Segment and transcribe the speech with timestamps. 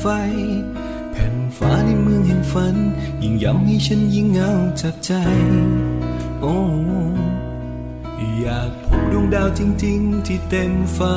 [0.00, 0.06] ไฟ
[1.12, 2.76] แผ่นฟ้าในเมืองแห่งฝัน
[3.22, 4.50] ยิ่งย้ำให้ฉันยิ่งเหงา
[4.80, 5.12] จับใจ
[6.40, 6.56] โอ้
[8.40, 11.16] อยากพบดวงดาวจริง ๆ ที่เต็มฟ้า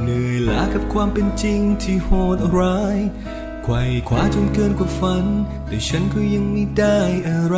[0.00, 2.98] เหนื่อยล้ากับความเป็นจริงที่โหดร้าย
[3.62, 5.26] ไขว่คว้าจนเกินกว่าฝัน
[5.66, 7.56] แต่ฉันก็ยังไม่ได้อะไร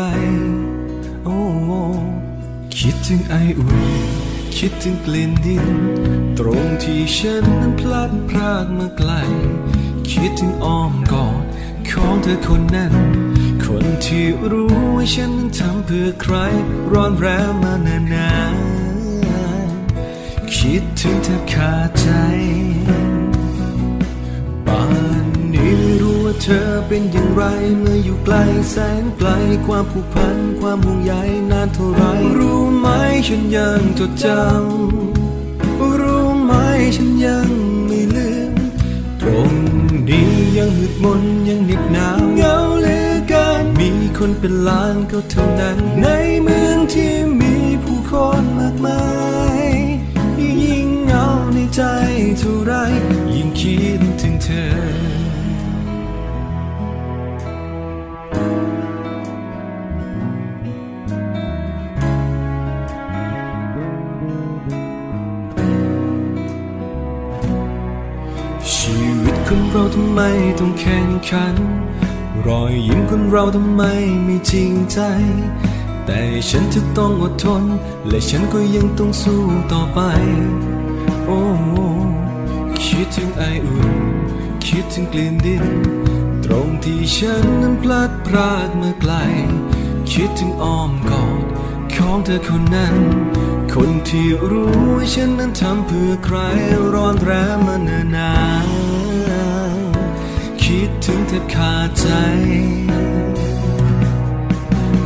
[1.24, 1.38] โอ้
[2.78, 3.78] คิดถึงไออุ่น
[4.58, 5.66] คิดถึงกลิ่นดิน
[6.38, 9.12] ตรงที่ฉันนั้นพลัดพรากมาไกล
[10.12, 11.44] คิดถึงอ้อมกอด
[11.88, 12.94] ของเธอคนนั้น
[13.64, 16.34] คนที่รู้ว่าฉันทำเพื่อใคร
[16.92, 22.08] ร้อนแรงมานานๆคิดถึงเธอขาดใจ
[24.66, 24.82] ป่า
[25.24, 27.42] นนี้ไม่รู้ว่าเธอเป็นอย่างไร
[27.78, 28.36] เมื่ออยู่ไกล
[28.70, 29.28] แสนไกล
[29.66, 31.12] ความผูกพัน ความห่วงใย
[31.50, 32.02] นานเท่าไร
[32.38, 32.86] รู้ไหม
[33.26, 36.52] ฉันยังจดจำรู้ไหม
[36.96, 37.71] ฉันยัง
[44.24, 46.08] คนเป็นล้านก็เท่านั้น ใน
[46.42, 49.02] เมืองที่มีผู้คนมากมา
[49.60, 49.62] ย
[50.62, 51.82] ยิ่งเหงาในใจ
[52.38, 52.72] เท่าไร
[53.34, 54.70] ยิ่งคิดถึงเธอ
[68.74, 70.20] ชีวิตคนเราทำไม
[70.58, 71.81] ต้องแข่งขัน
[72.48, 73.82] รอยยิ้มคนเราทำไม
[74.24, 74.98] ไม่จริงใจ
[76.06, 77.64] แต่ฉันจะต้องอดทน
[78.08, 79.42] และฉันก็ยังต้องสู้
[79.72, 80.00] ต่อไป
[81.24, 81.40] โอ้
[82.84, 83.92] คิดถึงไออุ่น
[84.66, 85.64] คิดถึงกลิ่นดิน
[86.44, 89.12] ตรงที่ฉันนั้นพลัดพรากเมื่อไกล
[90.12, 91.44] คิดถึงอ้อมกอด
[91.94, 92.96] ของเธอคนนั้น
[93.74, 96.36] คนที่รู้ว่าฉันนั้นทำเพื่อใคร
[96.94, 98.32] ร้อนแรงมาเนิ่นนา
[98.66, 98.91] น
[100.72, 102.06] คิดถึงแทบขาดใจ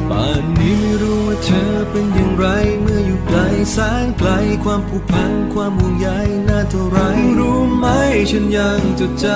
[0.08, 2.46] ป่านนี้ไม่รู้ว่าเธอเป็นอย่างไร
[2.82, 3.38] เมื่ออยู่ไกล
[3.72, 4.30] แสนไกล
[4.64, 6.08] ความผูกพันความห่วงใย
[6.48, 6.98] น่าเท่าไร
[7.38, 7.86] รู้ไหม
[8.30, 9.26] ฉันยังจดจ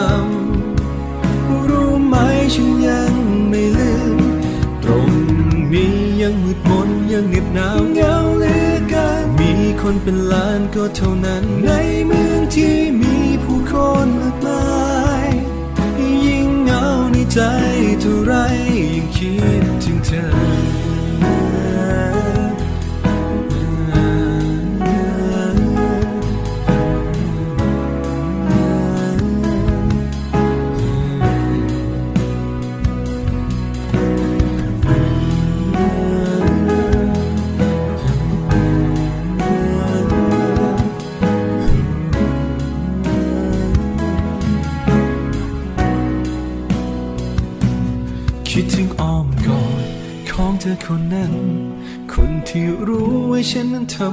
[0.71, 2.17] ำ รู้ไหม
[2.55, 3.13] ฉันยัง
[3.49, 4.19] ไม่ลืม
[4.83, 5.11] ตรง
[5.73, 9.53] นี้ยังมืดมนยังเหน็บหนาวเหงาเหลือเกินมี
[9.83, 11.71] คนเป็นล้านก็เท่านั้น ใน
[12.07, 13.73] เมืองที่มีผู้ค
[14.07, 14.80] นมากมาย
[20.13, 20.50] ด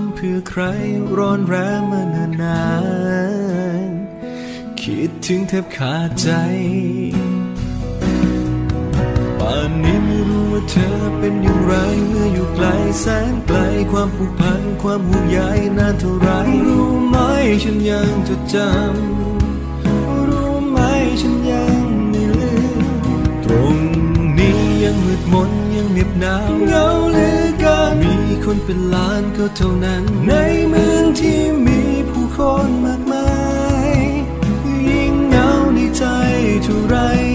[0.02, 0.62] ำเพื่อใคร
[1.18, 2.68] ร้อนแรงมานิ่นนา
[3.88, 3.92] น
[4.82, 6.30] คิดถึงแทบขาดใจ
[9.40, 11.74] ป่านนี้ไม่รู้ว่าเธอเป็นอย่างไร
[12.08, 12.66] เมื่ออยู่ไกล
[13.00, 13.58] แสนไกล
[13.92, 15.40] ความผูกพันความห่วงใย
[15.78, 16.30] นานเท่าไร
[16.68, 17.18] รู้ไหม
[17.64, 20.80] ฉันยังจดจำรู้ไหม
[21.22, 22.82] ฉันยังไม่ลืม
[23.44, 23.76] ตรง
[24.38, 26.97] นี้ยังมืดมนยังเหน็บหนาวเงาเหลือเกิน
[28.50, 30.34] คนเป็นล้านก็เท่านั้น ใน
[30.70, 33.30] เมืองที่มีผู้คนมากมา
[33.90, 33.96] ย
[34.90, 36.04] ยิ่งเหงาในใจ
[36.64, 37.27] เท่าไร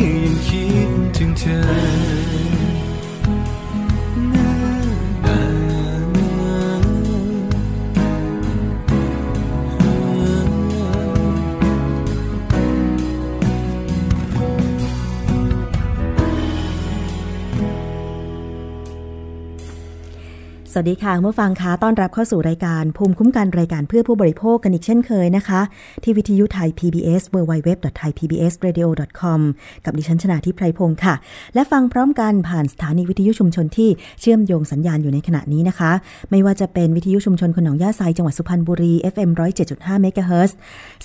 [20.75, 25.61] สวัสดีค่ะเมื่อฟังคะต้อนรับเข้าสู่รายการภูมิคุ้มกันรายการเพื่อผู้บริโภคกันอีกเช่นเคยนะคะ
[26.03, 29.41] ที่วิทยุไทย PBS www.thaipbsradio.com
[29.85, 31.15] กับดิฉันชนาทิพไพรพงศ์ค่ะ
[31.55, 33.91] และฟังพร้อมกันผ่านสถานีวิทยุชุมชนที่
[34.21, 35.93] เชื่อมโยงสัญญาณอยู่ในขณะนี้นะคะ
[36.31, 39.31] ไม่ว่าจะเป็นวิทยุชุมชนคนงย่าไซจังหวัดสุพรรณบุรี FM
[39.67, 40.57] 107.5เมกะเฮิรตซ์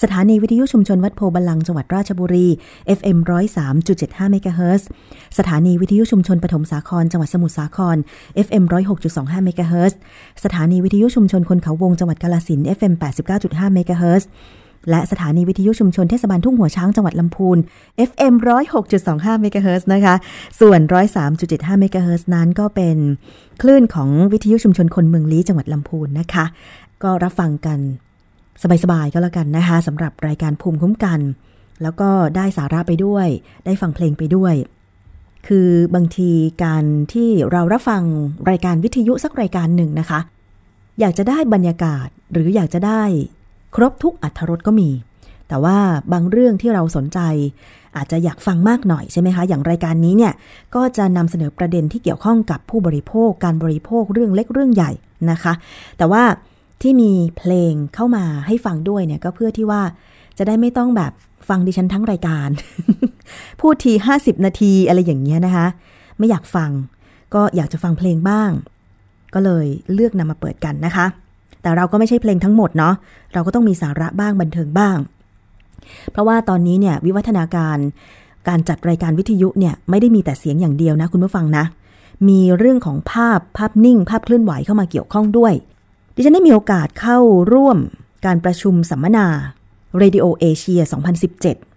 [0.02, 2.48] สถานีวิทยุชุมชนวัดโพบาลังจังหวัดราชบุรี
[2.98, 3.18] FM
[3.76, 4.88] 103.75เมกะเฮิรตซ์
[5.38, 7.98] สถานีวิทยุชุมชนปฐมสาครจังหวัดสมุทรสาคร
[8.48, 10.00] FM 106.25เมกะเฮิรตซ์
[10.44, 12.94] สถานีวิทยุชุมชนคนเขาวงจังหวัดกาฬสินธุ์ FM
[13.34, 14.30] 89.5เมกะเฮิรตซ์
[14.90, 17.58] และสถานีวิทยุชุมชนเทศบาลทุ่งหัวช้างจังหวัดลำพูน
[18.10, 18.34] FM
[18.88, 20.16] 106.25เมกะเฮิรตซ์นะคะ
[20.60, 20.80] ส่วน
[21.30, 22.98] 103.75เมกะเฮิรตซ์นั้นก็เป็น
[23.62, 26.46] คลื่นของวิทยุชุมชนคนเมืองลี้จังหวัดลำพูนนะคะ
[27.04, 27.80] ก็รับฟังกัน
[28.84, 31.20] สบายๆก็แล้วกันนะคะสำหรับรายการภูมิคุ้มกัน
[31.84, 33.28] แล้วก็ได้สาระไปด้วย
[33.66, 34.54] ได้ฟังเพลงไปด้วย
[35.48, 36.32] คือบางที
[36.64, 36.84] การ
[37.14, 38.04] ที่เรารับฟัง
[38.50, 40.20] รายการวิทยุสักรายการหนึ่งนะคะ
[41.00, 43.04] อยากจะได้บรรยากาศหรืออยากจะได้
[43.76, 44.90] ครบทุกอัธรสก็มี
[45.48, 45.78] แต่ว่า
[46.14, 47.20] บางเรื่องที่เราสนใจ
[47.96, 50.34] อาจจะอยากฟังมากหน่อยใช่ไหมคะ อย่างรายการนี้เนี่ย
[50.76, 54.92] ก็จะนำเสนอประเด็นที่เกี่ยวข้องกับผู้บริโภค การบริโภคเรื่องเล็กเรื่องใหญ่
[55.32, 55.54] นะคะ
[55.98, 56.24] แต่ว่า
[56.82, 59.82] ที่มีเพลงเข้ามาให้ฟังด้วยเนี่ยก็เพื่อที่ว่า
[60.38, 61.12] จะได้ไม่ต้องแบบ
[61.50, 62.50] ฟังดิฉันทั้งรายการ
[63.62, 65.68] พูดที 50 นาทีอะไรอย่างเงี้ยนะคะ
[66.18, 66.70] ไม่อยากฟัง
[67.34, 68.52] ก็อยากจะฟังเพลงบ้าง
[69.34, 71.06] ก็เลยเลือกนำมาเปิดกันนะคะ
[71.62, 72.94] แต่เราก็ไม่ใช่เพลงทั้งหมดเนาะ
[73.34, 74.98] เราก็ต้องมีสาระบ้างบันเทิงบ้าง
[76.12, 77.78] เพราะว่าตอนนี้เนี่ยวิวัฒนาการ
[78.48, 81.66] การจัดรายการวิทยุเนี่ยไม่ได้มีแต่เสียงอย่างเดียวนะคุณผู้ฟังนะ
[82.30, 85.54] มีเรื่องของภาพภาพนิ่ง ภาพเคลื่อนไหวเข้ามาเกี่ยวข้องด้วย
[86.16, 87.20] ดิฉันได้มีโอกาสเข้า
[87.54, 87.78] ร่วม
[88.26, 89.28] การประชุมสัมมนา
[90.02, 90.82] Radio Asia
[91.52, 91.77] 2017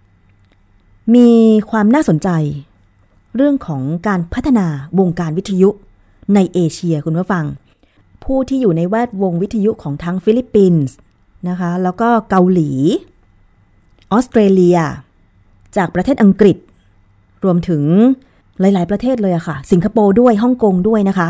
[1.15, 1.29] มี
[1.71, 2.29] ความน่าสนใจ
[3.35, 4.67] เรื่องของการพัฒนา
[4.99, 5.69] วงการวิทยุ
[6.35, 7.45] ในเอเชียคุณผู้ฟัง
[8.23, 10.95] ผู้ที่อยู่ในแวดวงวิทยุของทั้งฟิลิปปินส์
[11.49, 12.71] นะคะ แล้วก็เกาหลี
[14.11, 14.79] ออสเตรเลีย
[15.77, 16.57] จากประเทศอังกฤษ
[17.43, 17.83] รวมถึง
[18.59, 21.29] หลาย ๆ ประเทศเลยอะค่ะ สิงคโปร์ด้วยฮ่องกงด้วยนะคะ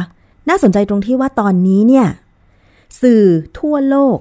[0.50, 2.07] น่าสนใจตรงที่ว่าตอนนี้เนี่ย
[3.01, 3.24] สื่อ
[3.60, 4.18] ทั่วโลก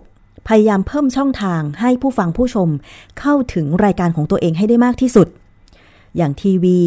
[0.48, 2.68] พยายามเพิ่มช่องทางให้ผู้ฟังผู้ชม
[3.20, 5.28] เข้าถึงรายการของตัวเองให้ได้มากที่สุด
[6.16, 6.78] อย่างทีวี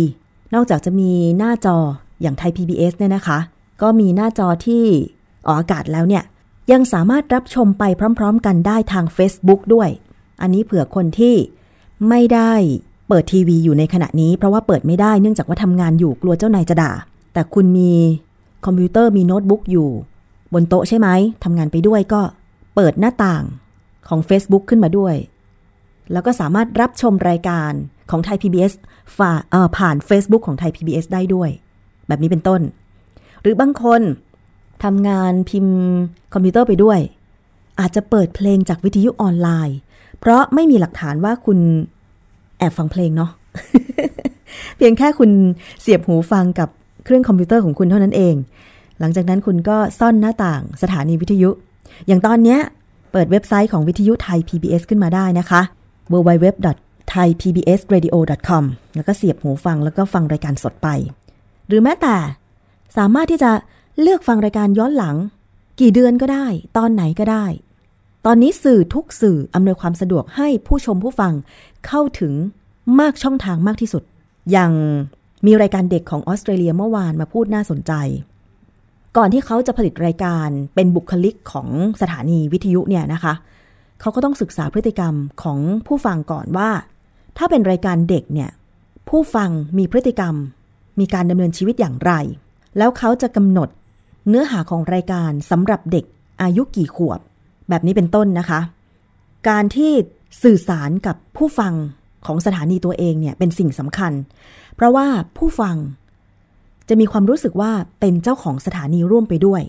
[0.53, 1.77] นอกจากจะมีหน้าจอ
[2.21, 3.39] อย่างไทย PBS เนี่ยนะคะ
[3.81, 4.83] ก็มีหน้าจอที่
[5.45, 6.23] ออกอากาศแล้วเนี่ย
[6.71, 7.83] ยังสามารถรับชมไป
[8.19, 9.89] พร้อม ๆ กันได้ทาง Facebook ด้วย
[10.41, 11.35] อันนี้เผื่อคนที่
[12.09, 12.53] ไม่ได้
[13.07, 16.91] เปิดทีวีอยู่ในขณะนี้ เพราะว่าเปิดไม่ได้เนื่องจากว่าทำงานอยู่กลัวเจ้านายจะด่า
[17.33, 17.91] แต่คุณมี
[18.65, 19.89] คอมพิวเตอร์มีโน้ตบุ๊กอยู่
[20.53, 21.07] บนโต๊ะใช่ไหม
[21.43, 22.21] ทำงานไปด้วยก็
[22.75, 23.43] เปิดหน้าต่าง
[24.07, 25.15] ของ Facebook ขึ้นมาด้วย
[26.11, 27.71] แล้วก็สามารถรับชมรายการ
[28.09, 28.73] ของไทย PBS
[29.17, 29.31] ฝ่า
[29.77, 31.49] ผ่าน Facebook ของ Thai PBS ได้ด้วย
[32.07, 32.61] แบบนี้เป็นต้น
[33.41, 34.01] หรือบางคน
[34.83, 35.77] ทำงานพิมพ์
[36.33, 36.99] คอมพิวเตอร์ไปด้วย
[37.79, 39.77] อาจจะเปิดเพลงจากวิทยุออนไลน์
[40.19, 41.59] เพราะไม่มีหลักฐานว่าคุณ
[42.57, 43.31] แอบฟังเพลงเนาะ
[44.77, 45.31] เพียงแค่คุณ
[45.81, 46.69] เสียบหูฟังกับ
[47.03, 48.35] เครื่องคอมพิวเตอร์ของคุณเท่านั้นเอง
[48.99, 51.49] หลังจากนั้นคุณก็ซ่อนหน้าต่างสถานีวิทยุ
[52.07, 52.59] อย่างตอนเนี้ย
[53.11, 55.61] เปิดเว็บไซต์ของวิทยุไทย PBS ขึ้นมาได้นะคะ
[57.11, 58.63] thaipbsradio.com
[58.95, 60.87] แล้วก็เสียบหูฟังแล้วก็ฟังรายการสดไป
[61.67, 62.15] หรือแม้แต่
[62.97, 63.51] สามารถที่จะ
[64.01, 65.15] เลือกฟังรายการย้อนหลัง
[65.79, 66.47] กี่เดือนก็ได้
[66.77, 67.45] ตอนไหนก็ได้
[68.25, 71.33] ตอนนี้สื่อทุกสื่ออำนวยความสะดวกให้ผู้ชมผู้ฟัง
[71.87, 72.33] เข้าถึง
[72.99, 74.03] มากช่องทางมากที่สุด
[74.51, 74.71] อย่าง
[75.45, 77.93] มีรายการเด็กของออสเตรเลียเมื่อวานมาพูดน่าสนใจ
[79.17, 81.67] ก่อนที่เขาจะผลิตรายการเป็นบุคลิกของ
[82.01, 83.33] สถานีวิทยุเนี่ยนะคะ
[84.01, 86.69] เขาก็ต้องศึกษาพฤติกรรมของผู้ฟังก่อนว่า
[87.37, 88.49] ถ้าเป็นรายการเด็กเนี่ย
[89.09, 90.35] ผู้ฟังมีพฤติกรรม
[90.99, 92.11] มีการดำเนินชีวิตอย่างไร
[92.77, 93.69] แล้วเขาจะกำหนด
[94.27, 96.05] เนื้อหาของรายการสำหรับเด็ก
[96.41, 97.19] อายุกี่ขวบ
[97.69, 98.59] แบบนี้เป็นต้นนะคะ
[99.49, 99.91] การที่
[100.43, 101.73] สื่อสารกับผู้ฟัง
[102.25, 104.13] ของสถานีตัวเองเนี่ยเป็นสิ่งสำคัญ
[104.75, 105.75] เพราะว่าผู้ฟัง
[106.89, 109.61] จะมีความรู้สึกว่าเป็นเจ้าของสถานีร่วมไปด้วย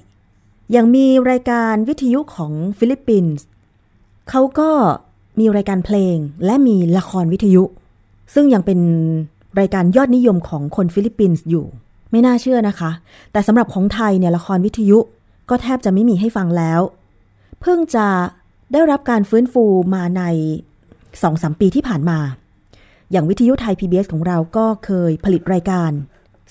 [0.73, 3.45] อย่างมีรายการวิทยุของฟิลิปปินส์
[4.31, 4.71] เขาก็
[5.39, 7.63] มีรายการเพลงและมีละครวิทยุ
[8.35, 8.81] ซึ่งยังเป็น
[9.61, 11.67] รายการยอดนิยมของคนฟิลิปปินส์อยู่
[12.11, 12.91] ไม่น่าเชื่อนะคะ
[13.33, 14.99] แต่สำหรับของไทยเนี่ยละครวิทยุ
[15.51, 16.81] ก็แทบจะไม่มีให้ฟังแล้ว
[17.61, 18.07] เพิ่งจะ
[18.73, 19.65] ได้รับการฟื้นฟู
[19.95, 20.23] มาใน
[21.23, 22.19] สองสมปีที่ผ่านมา
[23.11, 25.91] อย่างวิทยุไทย PBS ของเราก็เคยผลิตรายการ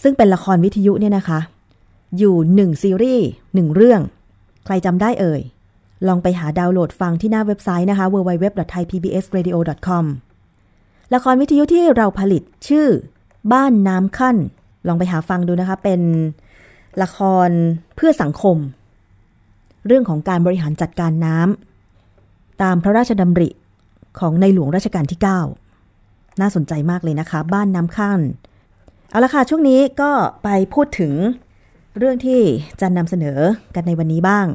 [0.01, 1.39] ซึ่งเป็นละครวิทยุเนี่ยนะคะ
[2.17, 4.01] อยู่หนึ่งซีรีส์หนึ่งเรื่อง
[4.65, 5.41] ใครจำได้เอ่ย
[6.07, 10.05] ลองไปหาดาวน์โหลดฟังที่หน้าเว็บไซต์นะคะ www.thaipbsradio.com
[11.13, 12.87] ละครวิทยุที่เราผลิตชื่อ
[13.53, 14.35] บ้านน้ำขั้น
[14.87, 16.01] ลองไปหาฟังดูนะคะ เป็น
[17.01, 17.17] ละค
[17.47, 17.49] ร
[17.95, 18.57] เพื่อสังคม
[19.87, 23.49] เรื่องของการบริหารจัดการน้ำตามพระราชดำริ
[24.19, 25.19] ของในหลวงรัชกาลที่
[25.79, 28.19] 9 น่าสนใจมากเลยนะคะ บ้านน้ำขั้น
[29.09, 30.11] เอาละค่ะ ช่วงนี้ก็
[30.43, 31.13] ไปพูดถึง
[31.97, 32.41] เรื่องที่
[32.81, 33.39] จะนำเสนอ
[33.75, 34.45] กันในวันนี้บ้าง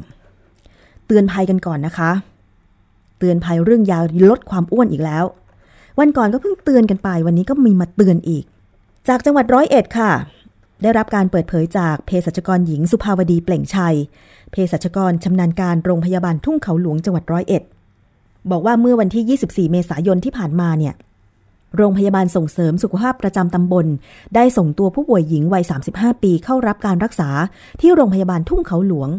[1.11, 2.11] เตือนภัยกันก่อนนะคะ
[3.19, 3.99] เตือนภัยเรื่องยา
[4.29, 5.25] ลดความอ้วนอีกแล้ว
[5.99, 8.43] วันก่อนก็เพิ่งเตือนกันไป วันนี้ก็มีมาเตือนอีก
[9.07, 10.11] จากจังหวัดร้อยเอ็ดค่ะ
[10.81, 13.95] ได้รับการเปิดเผยจากเภสัชกรหญิงสุภาวดีเปล่งชัย
[14.51, 17.63] เภสัชกรชำนาญการโรงพยาบาลทุ่งเขาหลวงจังหวัดร้อยเอ็ด
[18.51, 20.93] บอกว่าเมื่อวันที่ 24 เมษายนที่ผ่านมาเนี่ย
[21.77, 23.85] โรงพยาบาลส่งเสริมสุขภาพประจำตำบล
[24.35, 25.63] ได้ส่งตัวผู้ป่วยหญิงวัย
[25.93, 27.29] 35 ปีเข้ารับการรักษา
[27.81, 29.09] ที่โรงพยาบาลทุ่งเขาหลวง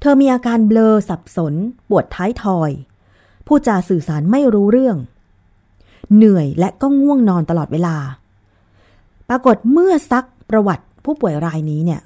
[0.00, 1.54] เธอมีอาการเบลอสับสน
[1.88, 2.70] ปวดท้ายทอย
[3.46, 4.96] ผู้จาสื่อสารไม่รู้เรื่อง
[6.14, 7.96] เหนื่อยและก็ง่วงนอนตลอดเวลา
[9.28, 12.00] ปรากฏเมื่อซักประวัติผู้ป่วยรายนี้เนี่ย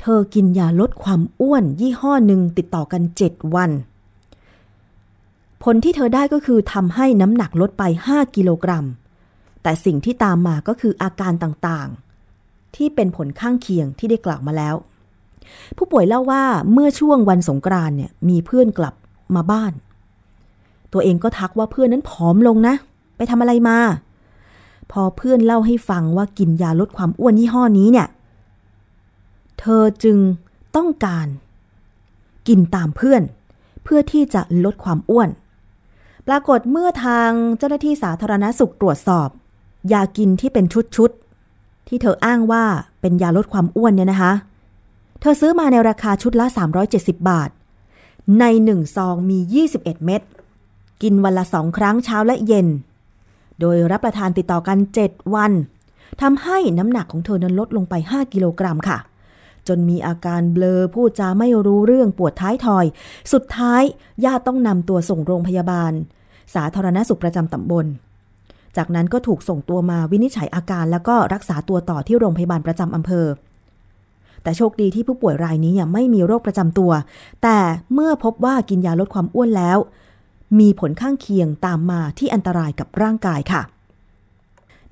[0.00, 3.70] เธอกินยาลดความอ้วนยี่ห้อหนึ่งติดต่อกัน7วัน
[5.62, 7.82] ผลที่เธอได้ก็คือทำให้น้ำหนักลดไป
[8.12, 8.86] 5 กิโลกรัม
[9.62, 14.74] แต่สิ่งที่ตามมาก็คืออาการต่างๆ ที่เป็นผลข้างเคียงที่ได้กล่าวมาแล้ว
[15.76, 18.94] ผู้ป่วยเล่าว่าเมื่อช่วงวันสงกรานเนี่ยมีเพื่อนกลับ
[19.34, 19.72] มาบ้าน
[20.92, 22.74] ตัวเองก็ทักว่าเพื่อนนั้นผอมลงนะ
[23.16, 23.78] ไปทำอะไรมา
[24.92, 28.08] พอเพื่อนเล่าให้ฟังว่ากินยาลดความอ้วนยี่ห้อนี้เนี่ย
[29.60, 30.18] เธอจึง
[30.76, 31.26] ต้องการ
[32.48, 33.22] กินตามเพื่อน
[33.84, 35.28] เพื่อที่จะลดความอ้วน
[36.26, 39.28] ปรากฏเมื่อทางเจ้าหน้าที่สาธารณสุขตรวจสอบ
[39.92, 40.64] ยากินที่เป็น
[40.96, 42.64] ชุดๆที่เธออ้างว่า
[43.00, 44.32] เป็นยาลดความอ้วนเนี่ยนะคะ
[45.24, 46.46] เธอซื้อมาในราคาชุดละ
[46.88, 47.50] 370 บาท
[48.40, 49.38] ในหนึ่งซองมี
[49.72, 50.22] 21 เม็ด
[51.02, 52.66] กินวันละสองครั้งเช้าและเย็น
[53.60, 55.52] โดยรับประทานติดต่อกัน 7 วัน
[56.22, 58.98] ทำให้น้ำหนักของเธอนั้นลดลงไป 5 กิโลกรัมค่ะ
[59.68, 62.84] จนมีอาการเบลอพูดจาไม่รู้เรื่องปวดท้ายทอย
[63.32, 63.82] สุดท้าย
[64.24, 65.92] ญาติต้องนำตัวส่งโรงพยาบาล
[66.54, 67.86] สาธารณสุขประจำตำบล
[68.76, 73.26] จากนั้นก็ถูกส่งตัวมาวินิจฉัยอาการแล้วก็รักษาตัวต่อที่โรงพยาบาลประจำอำเภอ
[74.42, 76.92] แต่โชคดีที่ผู้ป่วยรายนี้ไม่มีโรคประจำตัว
[77.42, 77.58] แต่
[77.94, 79.78] เมื่อพบว่ากินยาลดความอ้วนแล้ว
[80.60, 83.62] มีผลข้างเคียงตามมาที่อันตรายกับร่างกายค่ะ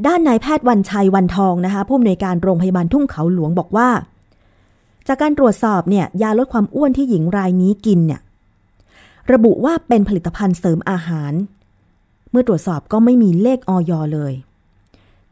[0.07, 3.89] ด้านนายแพทย์วันชัยวันทองนะคะผู้อำนวยการโรงพยาบาลทุ่งเขาหลวงบอกว่า
[5.09, 8.21] จากการตรวจสอบเนี่ยยาลดความอ้วนที่หญิงรายนี้กินเนี่ย
[9.33, 11.33] ระบุว่าเป็นผลิตภัณฑ์เสริมอาหาร
[12.31, 14.33] เมื่อตรวจสอบก็ไม่มีเลขออยเลย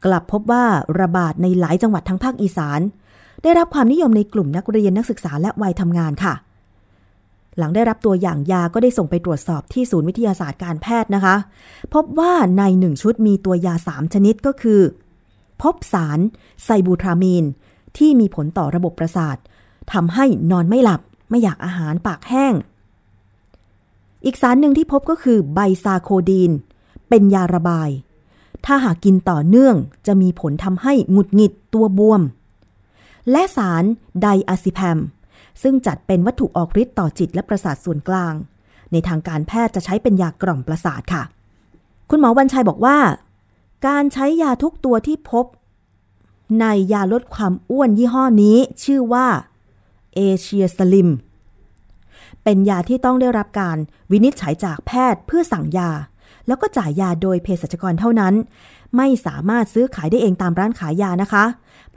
[0.04, 0.64] กลับพบว่า
[1.00, 2.80] ระบาดในหลายจังหวัดทั้งภาคอีสาน
[3.42, 6.34] ได้รับความนิยมในกลุ่มนักเรียนนักศึกษาและวัยทำงานค่ะ
[7.58, 11.36] หลังได้รับตัวอย่างยาก็ได้ส่งไปตรวจสอบที่ศูนย์วิทยาศาสตร์การแพทย์นะคะ
[11.94, 14.80] พบว่าในหนึ่งชุดมีตัวยาสามชนิดก็คือ
[15.62, 16.18] พบสาร
[16.64, 17.44] ไซบูทรามีน
[17.96, 19.36] ที่มีผลต่อระบบประสาท
[19.92, 22.54] ทำให้นอนไม่หลับ ไม่อยากอาหารปากแห้ง
[24.24, 26.50] อีกสารหนึ่งที่พบก็คือไบซาโคดีน
[27.08, 27.90] เป็นยาระบาย
[28.64, 29.76] ถ้าหากกินต่อเนื่อง
[30.06, 32.22] จะมีผลทำให้หงุดหงิดตัวบวม
[33.30, 33.84] และสาร
[34.20, 34.98] ไดอะซิแพม
[35.62, 38.34] ซึ่งจัดเป็นวัตถุออกฤทธิ์ต่อจิตและประสาทส่วนกลาง
[38.92, 41.22] ในทางการแพทย์จะใช้เป็นยากล่อมประสาทค่ะ
[42.10, 42.98] คุณหมอวันชัยบอกว่า
[43.86, 45.44] การใช้ยาทุกตัวที่พบ
[46.60, 49.26] ในยาลดความอ้วนยี่ห้อนี้ ชื่อว่า
[50.14, 51.08] เอเชียสลิม
[52.42, 53.76] เป็นยาที่ต้องได้รับการ
[54.10, 55.90] วินิจฉัยจากแพทย์เพื่อสั่งยา
[56.46, 58.34] แล้วก็จ่ายยาโดยเภสัชกรเท่านั้น
[58.96, 61.44] ไม่สามารถซื้อขายได้เองตามร้านขายยานะคะ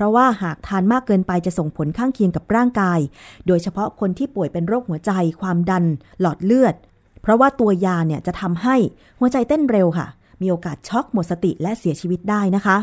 [0.01, 2.99] ราะว่าหากทานมากเกินไปจะส่งผลข้างเคียงกับร่างกาย
[3.47, 5.83] โดยเฉพาะคนที่ป่วยเป็นโรคหัวใจ ความดัน
[6.21, 6.75] หลอดเลือด
[7.21, 8.75] เพราะว่าตัวยาเนี่ยจะทำให้
[9.19, 10.07] หัวใจเต้นเร็วค่ะ
[10.41, 12.77] มีโอกาสช็อกหมดสติและเสียชีวิตได้นะคะ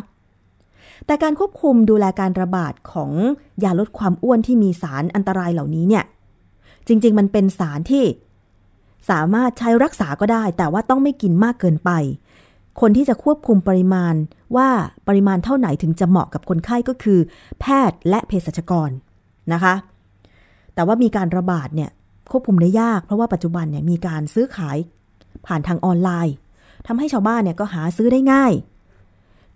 [1.06, 3.12] แต่การควบคุมดูแลการระบาดของ
[3.64, 6.04] ยาลดความอ้วนที่มีสารอันตรายเหล่านี้เนี่ย
[6.86, 8.04] จริงๆ มันเป็นสารที่
[9.10, 11.90] สามารถใช้รักษาก็ได้ แต่ว่าต้องไม่กินมากเกินไป
[12.80, 14.14] คนที่จะควบคุมปริมาณ
[14.56, 14.68] ว่า
[15.08, 17.18] ปริมาณเท่าไหนถึงจะเหมาะกับคนไข้ก็คือ
[17.60, 18.90] แพทย์และเภสัชกร
[19.52, 19.74] นะคะ
[20.74, 21.90] แต่ว่ามีการระบาดเนี่ย
[22.30, 24.76] ควบคุมได้ยาก เพราะว่าปัจจุบันเนี่ยมีการซื้อขาย
[25.46, 26.34] ผ่านทางออนไลน์
[26.86, 28.52] ทำให้ชาวบ้านเนี่ยก็หาซื้อได้ง่าย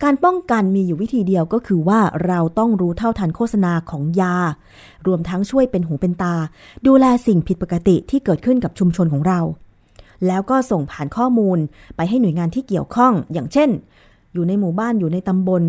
[0.03, 4.37] การป้องกันมีอยู่วิธีเดียวก็คือว่าเราต้องรู้เท่าทันโฆษณาของยา
[5.07, 6.35] รวมทั้งช่วยเป็นหูเป็นตา
[6.87, 9.41] ดูแลสิ่งผิดปกติที่เกิดขึ้นกับชุมชนของเรา
[10.27, 11.59] แล้วก็ส่งผ่านข้อมูล
[11.97, 13.71] ไปให้หน่วยงานที่เกี่ยวข้อง อย่างเช่น
[14.33, 15.63] อยู่ในหมู่บ้านอยู่ในตำบล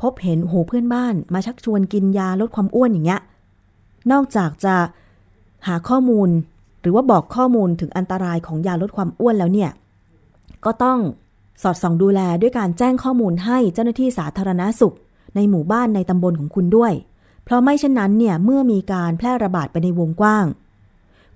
[0.00, 3.20] พบเห็นโหเพื่อนบ้านมาชักชวนกินยาลดความอ้วนอย่างเงี้ย
[4.12, 4.74] นอกจากจะ
[5.66, 6.28] หาข้อมูล
[6.80, 9.70] หรือว่าบอกข้อมูลถึงอันตรายของยาลดความอ้วนแล้วเนี่ย
[10.64, 10.98] ก็ต้อง
[11.62, 14.94] สอดส่องดูแลด้วยการแจ้งข้อมูลให้เจ้าหน้าที่สาธารณาสุข
[15.34, 16.92] ในหมู่บ้านในตำบลของคุณด้วย
[17.44, 20.44] เพราะไม่เช่นนั้นเนี่ยเมื่อมีการแพร่ระบาดไปในวงกว้าง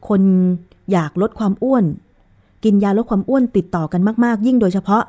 [0.09, 0.23] คน
[0.93, 1.85] อยากลดความอ้วน
[2.65, 5.03] กินยาลดความอ้วนติดต่อกันมาก ๆ ยิ่งโดยเฉพาะ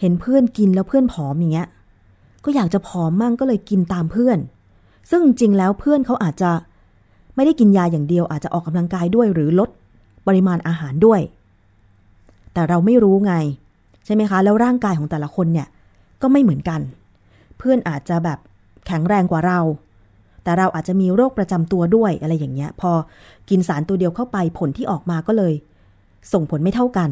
[0.00, 1.68] เห็นเพื่อนกินแล้วเพื่อนผอมอย่างเงี้ย
[2.44, 4.38] ก็อยากจะผอมมั่งก็เลยกินตามเพื่อน
[5.10, 6.50] ซึ่งจริงแล้วเพื่อนเขาอาจจะ
[7.34, 9.70] ไม่ได้กินยาอย่างเดียวอาจจะออกกำลังกายด้วยหรือลด
[10.26, 11.20] ปริมาณอาหารด้วย
[12.52, 13.34] แต่เราไม่รู้ไง
[14.04, 15.68] ใช่ไหมคะ แล้วร่างกายของแต่ละคนเนี่ย
[16.22, 16.80] ก็ไม่เหมือนกัน
[17.58, 18.38] เพื่อนอาจจะแบบ
[18.86, 19.60] แข็งแรงกว่าเรา
[20.42, 22.90] แต่เราอาจจะมีโรคประจำตัวด้วยอะไรอย่างเงี้ย พอ
[23.50, 25.52] กินสารตัวเดียวเข้าไปผลที่ออกมาก็เลย
[26.32, 27.10] ส่งผลไม่เท่ากัน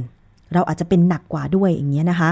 [0.54, 2.30] เราอาจจะเป็นหนักกว่าด้วยอย่างเงี้ยนะคะ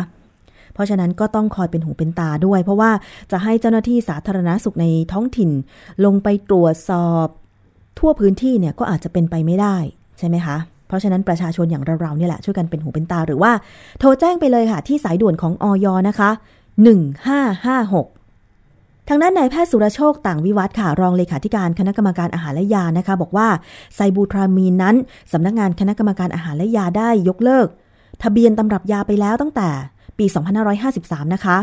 [0.75, 2.91] เพราะฉะนั้นก็ต้องคอยเป็นหูเป็นตาด้วย เพราะว่า
[3.31, 5.51] จะให้เจ้าหน้าที่สาธารณาสุขในท้องถิ่น
[6.05, 7.27] ลงไปตรวจสอบ
[7.99, 9.77] ทั่วพื้นที่เนี่ยก็อาจจะเป็นไปไม่ได้
[10.19, 13.53] ใช่ไหมคะเพราะฉะนั้นประชาชนอย่างเราๆเนี่ยแหละช่วยกันเป็นหูเป็นตาหรือว่า
[13.99, 16.31] โทรแจ้งไปเลยค่ะ ที่สายด่วนของออยนะคะ
[17.09, 23.49] 1556ทางด้านนายแพทย์สุรโชคต่างวิวัฒค่ะรองเลขาธิการคณะกรรมการอาหารและยานะคะ บอกว่า
[23.95, 24.97] ไซบูทรามีนนั้น
[25.33, 27.67] สำนักงานคณะกรรมการอาหารและยาได้ยกเลิก
[28.23, 29.69] ทะเบียนตำรับยาไปแล้วตั้งแต่
[30.19, 30.27] ปี
[30.81, 31.59] 2553 นะคะ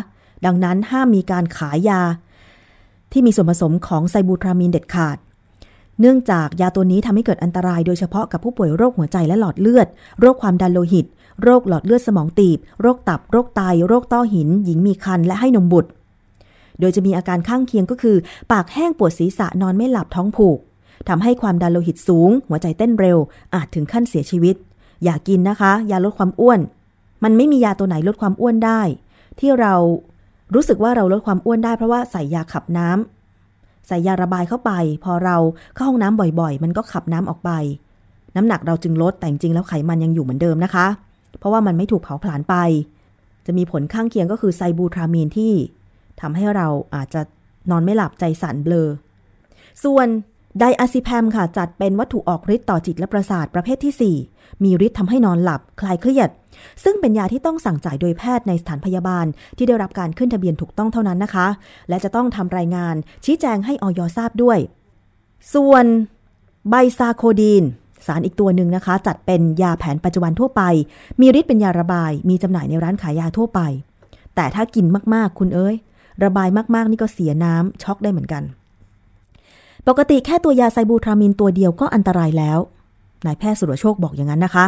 [0.46, 2.02] ดังนั้นห้ามมีการขายยา
[3.12, 5.18] ที่มีส่วนผสมของไซบูทรามีนเด็ดขาด
[6.00, 9.88] เนื่องจากยาตัวนี้ทำให้เกิดอันตรายโดยเฉพาะกับผู้ป่วยโรคหัวใจและหลอดเลือด
[10.20, 11.06] โรคความดันโลหิต
[11.44, 15.90] โรคหลอดเลือดสมองตีบ โรคตับ โรคไต โรคต้อหิน หญิงมีครรภ์และให้นมบุตร
[16.80, 18.18] โดยจะมีอาการข้างเคียงก็คือ
[18.52, 20.60] ปากแห้งปวดศีรษะนอนไม่หลับท้องผูก
[21.10, 23.18] ทำให้ความดันโลหิตสูง หัวใจเต้นเร็ว
[23.56, 24.56] อาจถึงขั้นเสียชีวิต
[25.04, 26.60] อย่ากินนะคะ ยาลดความอ้วน
[27.24, 28.82] มันไม่มียาตัวไหนลดความอ้วนได้
[29.40, 29.74] ที่เรา
[30.54, 34.72] รู้สึกว่าเราลดความอ้วนได้ เพราะว่าใส่ยาขับน้ำใส่ยาระบายเข้าไป
[35.04, 35.38] พอเรา
[35.76, 37.52] เข้าห้องน้ำบ่อยๆ มันก็ขับน้ำออกไป
[38.36, 40.88] น้ำหนักเราจึงลดแต่จริงแล้วไขมันยังอยู่เหมือนเดิมนะคะ
[41.40, 42.56] เพราะว่ามันไม่ถูกเผาผลาญไป
[43.46, 45.54] จะมีผลข้างเคียงก็คือไซบูทรามีนที่
[46.22, 47.22] ทำให้เราอาจจะ
[47.72, 48.88] นอนไม่หลับใจสั่นเบลอ
[49.84, 50.08] ส่วน
[50.60, 56.30] ไดอะซิแพมค่ะ จัดเป็นวัตถุออกฤทธิ์ต่อจิตและประสาทประเภทที่ 4 มีฤทธิ์ทำให้นอนหลับ คลายเครียด
[56.84, 59.26] ซึ่งเป็นยาที่ต้องสั่งจ่ายโดยแพทย์ในสถานพยาบาล
[59.58, 61.48] ที่ได้รับการขึ้นทะเบียนถูกต้องเท่านั้นนะคะ
[61.90, 64.58] และจะต้องทำรายงานชี้แจงให้ออยทราบด้วย
[65.54, 65.86] ส่วน
[66.70, 67.64] ไบซาโคดีน
[68.08, 70.62] สารอีกตัวหนึ่งนะคะ จัดเป็นยาแผนปัจจุบันทั่วไป
[71.22, 73.60] มีฤทธิ์เป็นยาระบาย มีจำหน่ายในร้านขายยาทั่วไป
[74.36, 75.76] แต่ถ้ากินมากๆ คุณเอ้ย
[76.24, 78.44] ระบายมากๆ นี่ก็เสียน้ำช็อกได้เหมือนกัน
[79.88, 82.60] ปกติแค่ตัวยาไซบูทรามินตัวเดียวก็อันตรายแล้ว
[83.26, 84.66] นายแพทย์สุรโชคบอกอย่างนั้นนะคะ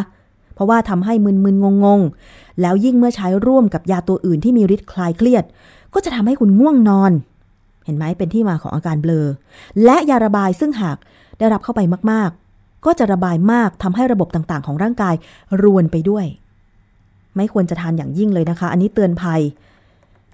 [0.54, 5.44] เพราะว่าทำให้มึนๆงงๆ แล้วยิ่งเมื่อใช้ร่วมกับยาตัวอื่นที่มีฤทธิ์คลายเครียด
[5.94, 7.12] ก็จะทำให้คุณง่วงนอน
[7.86, 9.28] เห็นไหมเป็นที่มาของอาการเบลอ
[9.84, 10.98] และยาระบายซึ่งหาก
[11.40, 15.16] ได้รับเข้าไปมากๆ ก็จะระบายมากทำให้ระบบต่างๆ ของร่างกาย
[15.64, 16.26] รวนไปด้วย
[17.36, 19.42] ไม่ควรจะทานอย่างยิ่งเลยนะคะ อันนี้เตือนภัย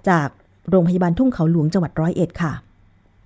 [0.08, 0.28] จาก
[0.70, 2.52] โรงพยาบาลทุ่งเขาหลวงจังหวัดร้อยเอ็ดค่ะ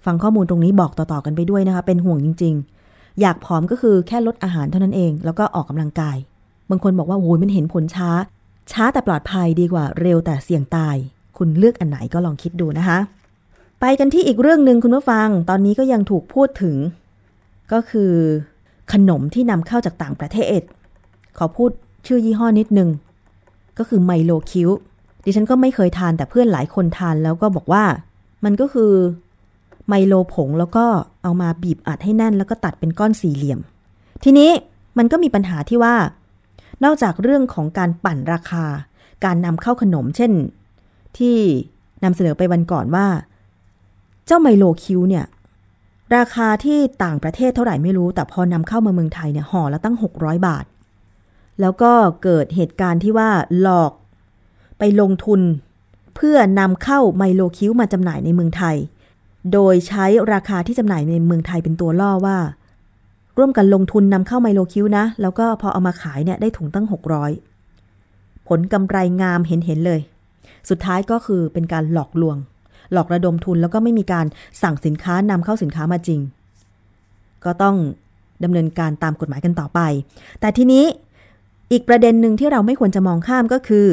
[0.05, 2.55] ฟังข้อมูลตรงนี้บอกต่อๆกันไปด้วยนะคะ เป็นห่วงจริง
[2.87, 6.17] ๆ อยากผอมก็คือแค่ลดอาหารเท่านั้นเอง แล้วก็ออกกำลังกาย
[6.71, 8.11] บางคนบอกว่าโอ้ยมันเห็นผลช้า
[8.73, 10.97] ช้าแต่ปลอดภัยดีกว่า เร็วแต่เสี่ยงตาย
[11.37, 12.99] คุณเลือกอันไหนก็ลองคิดดูนะคะ
[13.81, 16.77] ไปกันที่อีกเรื่องหนึ่งคุณผู้ฟัง ตอนนี้ก็ยังถูกพูดถึง
[17.73, 18.13] ก็คือ
[18.93, 20.61] ขนมที่นำเข้าจากต่างประเทศ
[21.39, 21.71] ขอพูด
[22.07, 22.89] ชื่อยี่ห้อนิดนึง
[23.79, 24.71] ก็คือไมโลคิว
[25.25, 27.85] ดิฉันก็ไม่เคยทานแต่เพื่อนหลายคนทานแล้วก็บอกว่า
[28.45, 28.93] มันก็คือ
[29.89, 30.85] ไมโลผงแล้วก็
[31.23, 33.61] เอามาบีบอัดให้แน่น แล้วก็ตัดเป็นก้อนสี่เหลี่ยม
[34.25, 34.51] ทีนี้
[34.99, 35.95] มันก็มีปัญหาที่ว่า
[36.85, 38.65] นอกจากเรื่องของการปั่นราคา
[39.25, 40.33] การนำเข้าขนม เช่น
[41.19, 41.37] ที่
[42.05, 43.07] นำเสนอไปวันก่อนว่า
[44.27, 45.25] เจ้าไมโลคิวเนี่ย
[46.17, 50.65] ราคาที่ต่างประเทศเท่าไหร่ไม่รู้ แต่พอนำเข้ามาเมืองไทยเนี่ยห่อละตั้ง 600 บาท
[51.61, 51.93] แล้วก็
[52.23, 53.93] เกิดเหตุการณ์ที่ว่าหลอก
[54.79, 55.41] ไปลงทุน
[56.17, 58.77] เพื่อนำเข้าไมโลคิวมาจำหน่ายในเมืองไทย
[59.53, 62.39] โดยใช้ราคาที่จำหน่ายในเมืองไทยเป็นตัวล่อว่า
[63.39, 66.87] ร่วมกันลงทุนนำเข้าไมโลคิวนะ แล้วก็พอเอามาขายเนี่ยได้ถุงตั้ง
[67.63, 70.01] 600 ผลกำไรงามเห็นเห็นเลย
[70.71, 72.37] สุดท้ายก็คือเป็นการหลอกลวง
[72.93, 74.27] หลอกระดมทุนแล้วก็ไม่มีการ
[74.63, 76.21] สั่งสินค้านำเข้าสินค้ามาจริง
[77.45, 77.77] ก็ต้อง
[78.45, 79.81] ดำเนินการตามกฎหมายกันต่อไป
[80.41, 80.85] แต่ทีนี้
[81.73, 83.89] อีกประเด็นหนึ่งที่เราไม่ควรจะมองข้ามก็คือ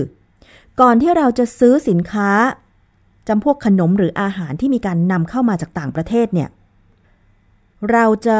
[0.81, 2.29] ก่อนที่เราจะซื้อสินค้า
[3.27, 6.49] จำพวกขนมหรืออาหารที่มีการนำเข้ามาจากต่างประเทศเนี่ย
[7.91, 8.37] เราจะ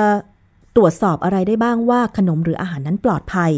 [0.76, 3.52] ตรวจสอบอะไรได้บ้างว่าขนมหรืออาหารนั้นปลอดภัย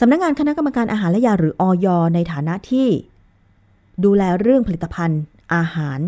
[0.00, 2.88] สำนักงานคณะกรรมการอาหารและยาหรืออยในฐานะที่
[4.04, 5.22] ดูแลเรื่องผลิตภัณฑ์
[5.54, 5.98] อาหาร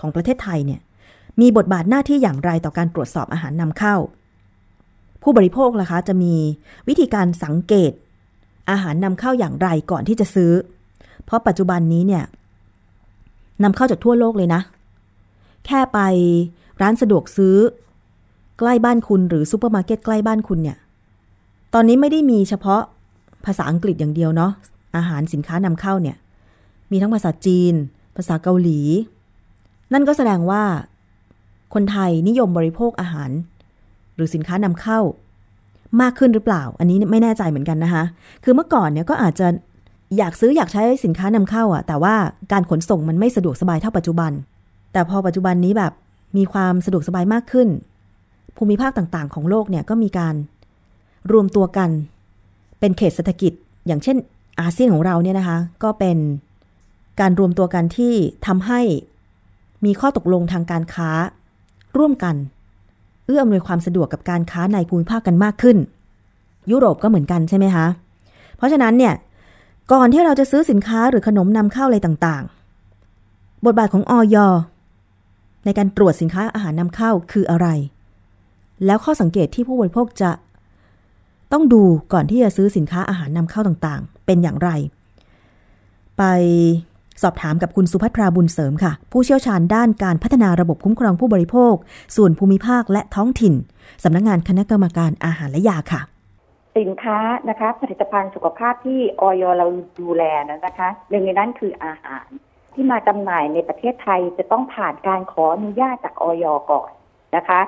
[0.00, 0.80] ของประเทศไทยเนี่ย
[1.40, 3.96] มีบทบาทหน้าที่อย่างไรต่อการตรวจสอบอาหารนำเข้า
[5.22, 6.34] ผู้บริโภคล่ะคะ จะมี
[6.88, 7.92] วิธีการสังเกต
[8.70, 10.52] อาหารนำเข้าอย่างไรก่อนที่จะซื้อ
[11.24, 12.24] เพราะปัจจุบันนี้เนี่ย
[13.62, 14.60] นำเข้าจากทั่วโลกเลยนะ
[15.66, 15.98] แค่ไป
[16.82, 17.56] ร้านสะดวกซื้อ
[18.58, 20.78] ใกล้บ้านคุณหรือซูเปอร์มาร์เก็ตใกล้บ้านคุณเนี่ย
[21.74, 22.82] ตอนนี้ไม่ได้มีเฉพาะ
[23.44, 24.52] ภาษาอังกฤษอย่างเดียวเนาะ
[24.96, 26.16] อาหารสินค้านำเข้าเนี่ย
[26.90, 27.74] มีทั้งภาษาจีน
[28.16, 28.80] ภาษาเกาหลี
[29.92, 30.62] นั่นก็แสดงว่า
[31.74, 33.30] คนไทยนิยมบริโภคอาหาร
[34.14, 34.98] หรือสินค้านำเข้า
[36.00, 38.04] มากขึ้นหรือเปล่า อันนี้ไม่แน่ใจเหมือนกันนะคะ
[38.44, 39.46] คือเมื่อก่อนเนี่ยก็อาจจะ
[40.18, 42.14] อยากซื้ออยากใช้สินค้านำเข้าอะ แต่ว่า
[42.52, 44.32] การขนส่งมันไม่สะดวกสบายเท่าปัจจุบัน
[44.92, 45.92] แต่พอปัจจุบันนี้แบบ
[46.36, 47.68] มีความสะดวกสบายมากขึ้น
[48.56, 50.34] ภูมิภาคต่างๆ ของโลกเนี่ยก็มีการ
[51.32, 51.90] รวมตัวกัน
[52.80, 53.52] เป็นเขตเศรษฐกิจ
[53.86, 54.16] อย่างเช่น
[54.60, 56.18] อาเซียนของเราเนี่ยนะคะ ก็เป็น
[57.20, 58.14] การรวมตัวกันที่
[58.46, 58.80] ทำให้
[59.84, 61.10] มีข้อตกลงทางการค้า
[61.98, 62.34] ร่วมกัน
[63.26, 65.76] เอื้ออำนวยความสะดวกกับการค้าในภูมิภาคกันมากขึ้น
[66.70, 67.86] ยุโรปก็เหมือนกันใช่ไหมคะ
[68.56, 69.14] เพราะฉะนั้นเนี่ย
[69.92, 74.36] ก่อนที่เราจะซื้อสินค้าหรือขนมนำเข้าอะไรต่างๆ บทบาทของออย
[75.64, 77.66] ในการตรวจสินค้าอาหารนำเข้าคืออะไร
[78.86, 80.30] แล้วข้อสังเกตที่ผู้บริโภคจะ
[81.52, 84.70] ต้องดูก่อนที่จะซื้อสินค้าอาหารนำเข้าต่างๆ เป็นอย่างไร
[86.18, 86.22] ไป
[87.22, 91.74] สอบถามกับคุณสุภัทราบุญเสริมค่ะ ผู้เชี่ยวชาญด้านการพัฒนาระบบคุ้มครองผู้บริโภค
[92.16, 93.54] ส่วนภูมิภาคและท้องถิ่น
[94.04, 96.00] สำนักงงานคณะกรรมการอาหารและยาค่ะ
[96.78, 99.66] สินค้านะคะ ผลิตภัณฑ์สุขภาพที่ออยเรา
[100.00, 102.26] ดูแลนะคะหนึ่งในนั้นคืออาหาร
[102.74, 106.90] ที่มาจำหน่ายในประเทศไทยจะต้องผ่านการขออนุญาตจากออยก่อน
[107.36, 107.60] นะคะ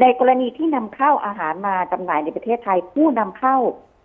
[0.00, 3.56] ในกรณีที่นำเข้าอาหารมาจำหน่ายในประเทศไทยผู้นำเข้า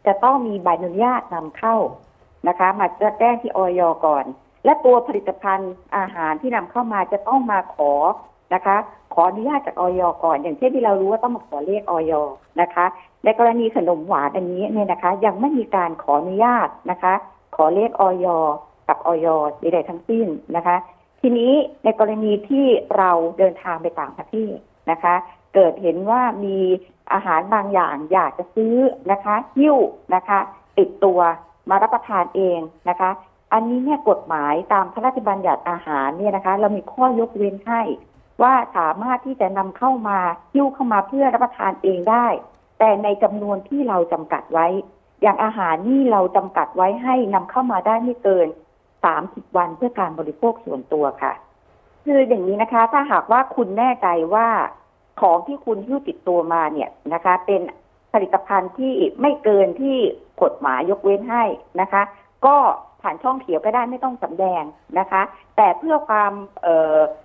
[0.07, 1.75] จะต้องมีใบอนุญาตนำเข้า
[2.47, 4.25] นะคะ มาจะแจ้งที่ออยก่อน
[4.65, 7.91] และตัวผลิตภัณฑ์อาหารที่นำเข้ามาจะต้องมาขอ
[8.53, 8.75] นะคะ
[9.13, 12.13] ขออนุญาตจากออยก่อน อย่างเช่นที่เรารู้ว่าต้องมาขอเลขออย
[12.61, 12.85] นะคะ
[13.23, 17.13] ในกรณีขนมหวานอันนี้เนี่ยนะคะ ยังไม่มีการขออนุญาตนะคะ
[17.55, 18.27] ขอเลขออย
[18.87, 19.27] กับออย
[19.61, 20.75] ใดๆทั้งสิ้นนะคะ
[21.21, 22.65] ทีนี้ในกรณีที่
[22.97, 24.55] เราเดินทางไปต่างประเทศ
[24.91, 25.15] นะคะ
[25.53, 26.57] เกิดเห็นว่ามี
[27.13, 28.75] อาหารบางอย่างอยากจะซื้อ
[29.11, 29.77] นะคะหิ้ว
[30.15, 30.39] นะคะ
[30.77, 31.19] ติดตัว
[31.69, 32.59] มารับประทานเอง
[32.89, 33.09] นะคะ
[33.53, 37.81] อันนี้เนี่ยกฎหมายตามพระราชบัญญัติอาหารเนี่ยนะคะ เรามีข้อยกเว้นให้
[38.41, 40.19] ว่าสามารถที่จะนำเข้ามา
[40.53, 42.27] หิ้วเข้ามาเพื่อรับประทานเองได้
[42.79, 44.67] แต่ในจำนวนที่เราจำกัดไว้
[45.21, 48.47] อย่างอาหารนี่เราจำกัดไว้ให้นำเข้ามาได้ไม่เกิน
[49.03, 51.33] สามสิบวันเพื่อการบริโภคส่วนตัวค่ะ
[52.05, 54.47] คืออย่างนี้นะคะ ถ้าหากว่าคุณแน่ใจว่า
[55.21, 57.61] ของที่คุณหิ้วติดตัวมาเนี่ยนะคะ เป็น
[58.13, 59.97] ผลิตภัณฑ์ที่ไม่เกินที่
[60.41, 61.43] กฎหมายยกเว้นให้
[61.81, 62.01] นะคะ
[62.45, 62.57] ก็
[63.01, 64.63] ผ่านช่องเขียวก็ได้ไม่ต้องสำแดง
[64.99, 65.21] นะคะ
[65.57, 66.33] แต่เพื่อความ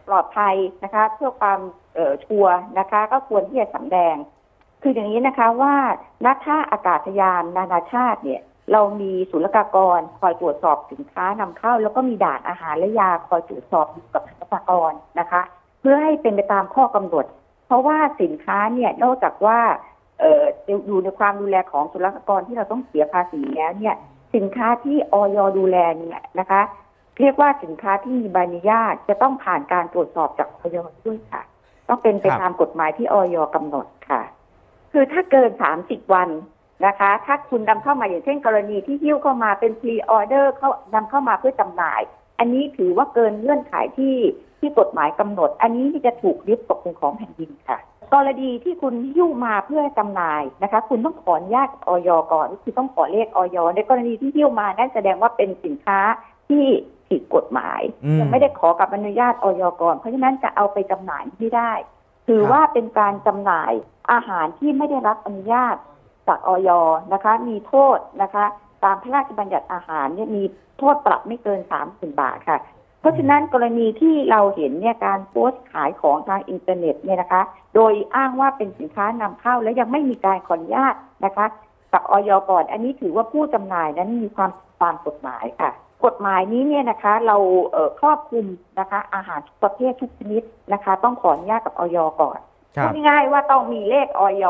[0.09, 1.61] ปลอดภัยนะคะ เพื่อความ
[2.25, 4.17] ชัวร์นะคะ ก็ควรที่จะสำแดง
[4.83, 5.75] คืออย่างนี้นะคะว่า
[6.27, 15.43] นักท่าอากาศยานนานาชาติเนี่ยเรามีศุลกากรคอยตรวจสอบสินค้านำเข้า แล้วก็มีด่านอาหารและยาคอยตรวจสอบกับศุลกากรนะคะ
[15.81, 17.25] เพื่อให้เป็นไปตามข้อกำหนด
[17.67, 19.59] เพราะว่าสินค้าเนี่ยนอกจากว่า
[20.21, 20.43] เออ
[20.87, 23.97] อยู่ในความดูแลของศุลกากรที่เราต้องเสียภาษีแล้วเนี่ย
[24.35, 26.63] สินค้าที่ออยดูแลเนี่ยนะคะ
[27.21, 31.43] เรียกว่าสินค้าที่มีใบอนุญาตจะต้องผ่านการตรวจสอบจากออยด้วยค่ะ
[31.89, 34.23] ต้องเป็นไปตามกฎหมายที่ออยกำหนดค่ะ
[34.93, 36.29] คือถ้าเกินสามสิบวัน
[36.87, 42.01] นะคะ ถ้าคุณนำเข้ามาอย่างเช่นกรณีที่หิ้วเข้ามาเป็นพรีออเดอร์เขานำเข้ามาเพื่อจำหน่าย
[42.39, 44.17] อันนี้ถือว่าเกินเงื่อนไขที่
[44.59, 47.79] ที่กฎหมายกำหนด อันนี้จะถูกยึดตกเป็นของแผ่นดินค่ะ
[48.15, 56.01] กรณีที่คุณยิ้วมาเพื่อจำหน่ายนะคะ คุณต้องขออนุญาตออยก่อนคือต้องขอเลขออยในกรณีที่ยิ้วมานั่นแสดงว่าเป็นสินค้า
[56.49, 56.65] ที่
[57.09, 57.81] ผิดกฎหมาย
[58.19, 61.73] ยังไม่ได้ขอกับอนุญาตออยก่อน เพราะฉะนั้นจะเอาไปจำหน่ายไม่ได้
[62.29, 63.73] ถือว่าเป็นการจำหน่าย
[64.13, 65.77] อาหารที่ไม่ได้รับอนุญาต
[66.29, 66.71] จากออย
[67.13, 68.45] นะคะ มีโทษนะคะ
[68.85, 70.43] ตามพระราชบัญญัติอาหารเนี่ยมี
[70.79, 72.59] โทษปรับไม่เกินสามสิบบาทค่ะ
[73.05, 77.43] เพราะฉะนั้นกรณีที่เราเห็นเนี่ยการโพสต์ขายของทางอินเทอร์เน็ตเนี่ยนะคะ
[77.75, 81.47] โดยอ้างว่าเป็นสินค้านำเข้าแล้วยังไม่มีการขออนุญาตนะคะ
[81.93, 84.51] กับออยก่อน อันนี้ถือว่าผู้จำหน่ายนั้นมีความ
[84.83, 85.71] ตามกฎหมายค่ะ
[86.05, 87.37] กฎหมายนี้เนี่ยนะคะ เรา
[87.73, 88.47] เครอบคลุม
[88.79, 92.39] นะคะ อาหารทุกประเภททุกชนิดนะคะ ต้องขออนุญาตกับออยก่อน
[92.77, 94.45] พูดง่ายๆว่าต้องมีเลขออย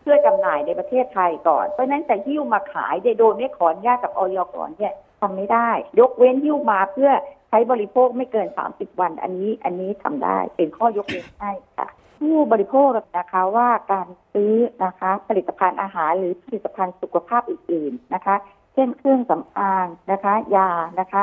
[0.00, 7.10] เพื่อจำหน่ายในประเทศไทยก่อนเพราะนั้นแต่หิ้วมาขายโดยไม่ขออนุญาตกับออยก่อนเนี่ยทำไม่ได้ ยกเว้นหิ้วมาเพื่อ
[7.54, 11.88] ช้บริโภคไม่เกิน 30 วัน อันนี้อันนี้ทำได้เป็นข้อยกเว้นให้ค่ะ
[12.20, 12.88] ผู้บริโภค
[13.18, 18.36] นะคะว่าการซื้อนะคะผลิตภัณฑ์อาหารหรือผลิตภัณฑ์สุขภาพอื่น ๆนะคะ
[18.74, 21.22] เช่นเครื่องสำอางนะคะ ยานะคะ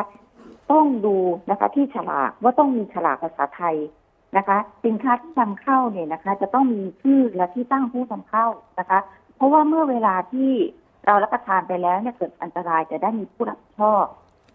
[0.71, 1.17] ต้องดู
[1.49, 3.77] นะคะที่ฉลากว่าต้องมีฉลากภาษาไทย
[4.37, 8.47] นะคะสินค้าที่นำเข้าเนี่ยนะคะ จะต้องมีชื่อและที่ตั้งผู้นำเข้า
[8.79, 8.99] นะคะ
[9.35, 10.51] เพราะว่าเมื่อเวลาที่
[11.05, 14.05] เรารับประทานไปแล้วเนี่ยเกิดอันตรายจะได้มีผู้รับผิดชอบ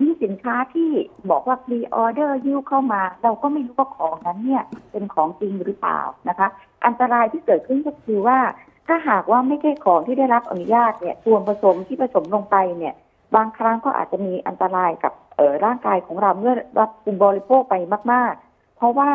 [0.00, 0.90] มีสินค้าที่
[1.30, 6.48] บอกว่าพรีออเดอร์ยิ้วเข้ามา เราก็ไม่รู้ว่าของนั้นเนี่ยเป็นของจริงหรือเปล่านะคะ
[6.86, 8.38] อันตรายที่เกิดขึ้นก็คือว่า
[8.86, 12.94] ถ้าหากว่าไม่ใช่ของที่ได้รับอนุญาตเนี่ยส่วนผสมที่ผสมลงไปเนี่ย
[13.36, 17.74] บางครั้งก็อาจจะมีอันตรายกับเออร่างกายของเราเมื่อรับบบริโภคไป
[18.12, 19.10] มาก ๆ เพราะว่า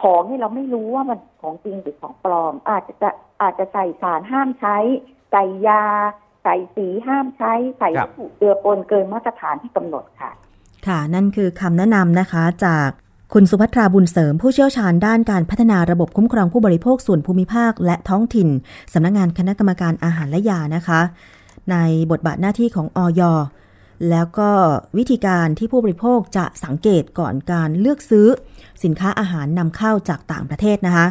[0.00, 3.10] ของนี่เราไม่รู้ว่ามันของจริงหรือของปลอม อาจจะจะ
[3.42, 4.76] อาจจะใส่สารห้ามใช้
[5.30, 5.84] ใส่ยา
[6.46, 10.30] ใส่สีห้ามใช้ใส่วัตถุเจือปนเกินมาตรฐานที่กำหนดค่ะ
[10.86, 12.88] ค่ะ นั่นคือคำแนะนำนะคะจาก
[13.32, 18.48] คุณสุภัทราบุญเสริมผู้เชี่ยวชาญด้านการพัฒนาระบบคุ้มครองผู้บริโภคส่วนภูมิภาค และท้องถิ่น
[18.92, 21.00] สำนักงงานคณะกรรมการอาหารและยานะคะ
[21.70, 21.76] ใน
[22.10, 23.22] บทบาทหน้าที่ของอย
[24.10, 24.50] แล้วก็
[24.98, 28.26] วิธีการที่ผู้บริโภคจะสังเกตก่อนการเลือกซื้อ
[28.84, 31.06] สินค้าอาหารนำเข้าจากต่างประเทศนะคะ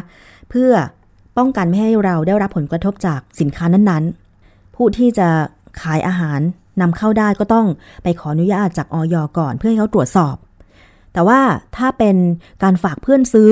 [0.50, 0.72] เพื่อ
[1.38, 4.25] ป้องกันไม่ให้เราได้รับผลกระทบจากสินค้านั้นๆ
[4.76, 5.28] ผู้ที่จะ
[5.80, 6.40] ขายอาหาร
[6.80, 7.66] นำเข้าได้ก็ต้อง
[8.02, 10.36] ไปขออนุญาตจากออยก่อนเพื่อให้เขาตรวจสอบ
[11.12, 11.40] แต่ว่า
[11.76, 12.16] ถ้าเป็น
[12.62, 13.50] การฝากเพื่อนซื้อ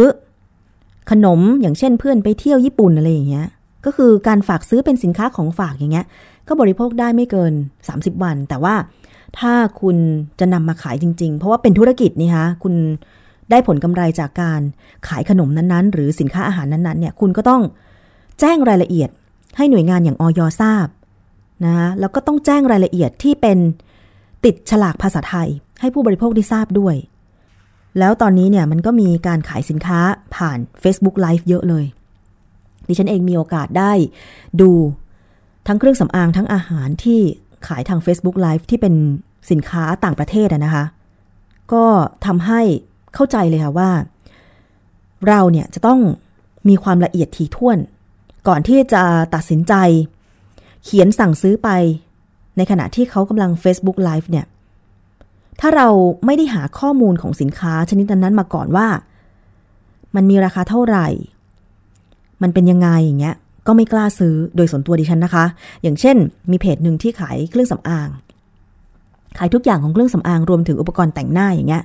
[1.10, 3.46] ขนมอย่างเช่นเพื่อนไปเที่ยวญี่ปุ่นอะไรอย่างเงี้ย
[3.84, 6.06] ก็คือการฝากซื้อเป็นสินค้าของฝากอย่างเงี้ย
[6.48, 7.52] ก็บริโภคได้ไม่เกิน
[7.88, 8.74] 30 วัน แต่ว่า
[9.38, 9.96] ถ้าคุณ
[10.40, 12.74] จะนำมาขายจริง ๆ เพราะว่าเป็นธุรกิจนี่ฮะคุณ
[13.50, 14.60] ได้ผลกำไรจากการ
[15.08, 17.62] ขายขนมนั้นๆ หรือสินค้าอาหารนั้นๆเนี่ยคุณก็ต้อง
[18.40, 19.10] แจ้งรายละเอียด
[19.56, 20.86] ให้หน่วยงานอย่างออยทราบ
[21.64, 23.58] นะแล้วก็ต้องแจ้งรายละเอียดที่เป็น
[24.44, 25.48] ติดฉลากภาษาไทย
[25.80, 26.96] ให้ผู้บริโภคได้ทราบด้วย
[27.98, 30.00] แล้วตอนนี้เนี่ยมันก็มีการขายสินค้า
[30.34, 31.84] ผ่าน Facebook Live เยอะเลย
[32.88, 33.92] ดิฉันเองมีโอกาสได้
[34.60, 34.70] ดู
[35.66, 37.20] ทั้งเครื่องสำอางทั้งอาหารที่
[37.66, 38.94] ขายทาง Facebook Live ที่เป็น
[39.50, 40.84] สินค้าต่างประเทศนะคะ
[41.72, 41.84] ก็
[42.26, 42.60] ทำให้
[43.14, 43.90] เข้าใจเลยค่ะว่า
[45.28, 46.00] เราเนี่ยจะต้อง
[46.68, 47.78] มีความละเอียดถี่ถ้วน
[48.48, 49.02] ก่อนที่จะ
[49.34, 49.74] ตัดสินใจ
[50.84, 51.68] เขียนสั่งซื้อไป
[52.56, 54.46] ในขณะที่เขากำลัง Facebook Live เนี่ย
[55.60, 55.88] ถ้าเรา
[56.26, 58.86] ไม่ได้หาข้อมูลของสินค้าชนิดนั้นมาก่อนว่า
[60.16, 61.08] มันมีราคาเท่าไหร่
[62.42, 65.44] มันเป็นยังไงอย่างเงี้ย ก็ไม่กล้าซื้อโดยส่วนตัวดิฉันนะคะ
[65.82, 66.16] อย่างเช่น
[66.50, 68.08] มีเพจหนึ่งที่ขายเครื่องสำอาง
[69.38, 71.84] ขายทุกอย่างของเครื่องสำอางรวมถึงอุปกรณ์แต่งหน้าอย่างเงี้ย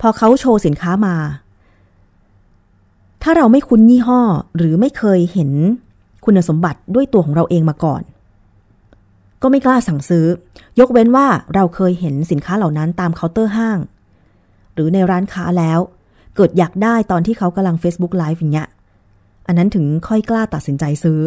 [0.00, 1.16] พอเขาโชว์สินค้ามา
[3.22, 4.20] ถ้าเราไม่คุ้นยี่ห้อ
[4.56, 5.50] หรือไม่เคยเห็น
[6.26, 8.02] คุณสมบัติด้วยตัวของเราเองมาก่อน
[9.42, 10.26] ก็ไม่กล้าสั่งซื้อ
[10.80, 13.78] ยกเว้นว่าเราเคยเห็นสินค้าเหล่านั้นตามเคาน์เตอร์ห้าง
[14.74, 15.78] หรือในร้านค้าแล้ว
[16.36, 18.68] เกิดอยากได้ตอนที่เขากำลัง Facebook Live อย่างเงี้ย
[19.46, 21.20] อันนั้นถึงค่อยกล้าตัดสินใจซื้อ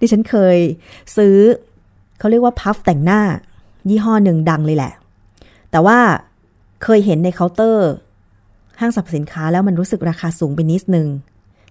[0.00, 0.56] ดิฉันเคย
[1.16, 1.36] ซื้อ
[2.18, 3.20] เขาเรียกว่าพัฟแต่งหน้า
[3.88, 4.92] ยี่ห้อหนึ่งดังเลยแหละ
[5.70, 5.98] แต่ว่า
[6.84, 7.88] เคยเห็นในเคาน์เตอร์
[8.80, 11.08] ห้างสรรพสินค้าแล้วมันรู้สึกราคาสูงไปนิดนึง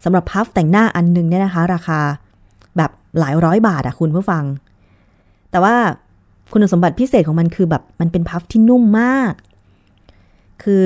[0.04, 2.00] สำหรับพัฟแต่งหน้าอันนึงเนี่ยนะคะ ราคา
[2.78, 4.44] แบบหลายร้อยบาทอะคุณผู้ฟัง
[5.52, 5.76] แต่ว่า
[6.52, 9.34] คุณสมบัติพิเศษของมันคือแบบมันเป็นพัฟที่นุ่มมาก
[10.64, 10.86] คือ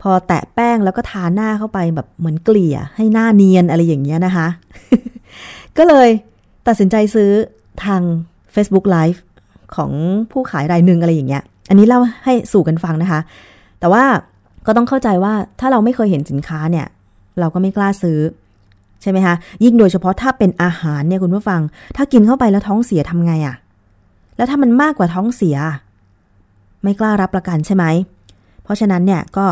[0.00, 4.46] พอแตะแป้งแล้วก็ทาหน้าเข้าไปแบบเหมือนเกลี่ยให้หน้าเนียนอะไรอย่างเงี้ยนะคะ
[5.78, 6.08] ก็เลย
[6.66, 7.30] ตัดสินใจซื้อ
[7.84, 8.02] ทาง
[8.54, 9.18] Facebook Live
[9.76, 9.90] ของ
[10.30, 13.20] ผู้ขายรายหนึ่งอะไรอย่างเงี้ย อันนี้เล่าให้สู่กันฟังนะคะ
[13.80, 14.04] แต่ว่า
[14.66, 16.86] ก็ต้องเข้าใจว่าถ้าเราไม่เคยเห็นสินค้าเนี่ย
[17.38, 18.18] เราก็ไม่กล้าซื้อ
[19.02, 21.60] ใช่ไหมคะยิ่งโดยเฉพาะถ้าเป็นอาหารเนี่ยคุณผู้ฟัง
[21.96, 23.54] ถ้ากินเข้าไปแล้วท้องเสียทำไงอะ่ะ
[24.36, 25.56] แล้วถ้ามันมากกว่าท้องเสีย
[26.82, 27.84] ไม่กล้ารับประกันใช่ไหม
[28.62, 29.46] เพราะฉะนั้นเนี่ยก็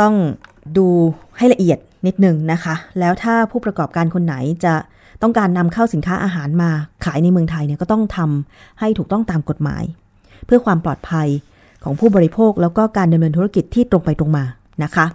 [0.00, 0.14] ต้อง
[0.76, 0.88] ดู
[1.38, 4.74] ให้ละเอียดนิดนึงนะคะ แล้วถ้าผู้ประกอบการคนไหนจะ
[5.22, 6.70] ต้องการนำเข้าสินค้าอาหารมา
[7.04, 9.82] ขายในเมืองไทยเนี่ยก็ต้องทำให้ถูกต้องตามกฎหมาย
[10.46, 11.28] เพื่อความปลอดภัย
[11.84, 14.44] ของผู้บริโภคแล้วก็การดำเนินธุรกิจที่ตรงไปตรงมา
[14.82, 15.06] นะคะ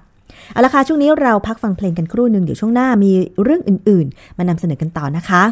[0.51, 3.11] เอาละค่ะช่วงนี้เราพักฟังเพลงกันครู่หนึ่งเดี๋ยวช่วงหน้ามี
[3.43, 5.43] เรื่องอื่น ๆ มานำเสนอกันต่อนะคะ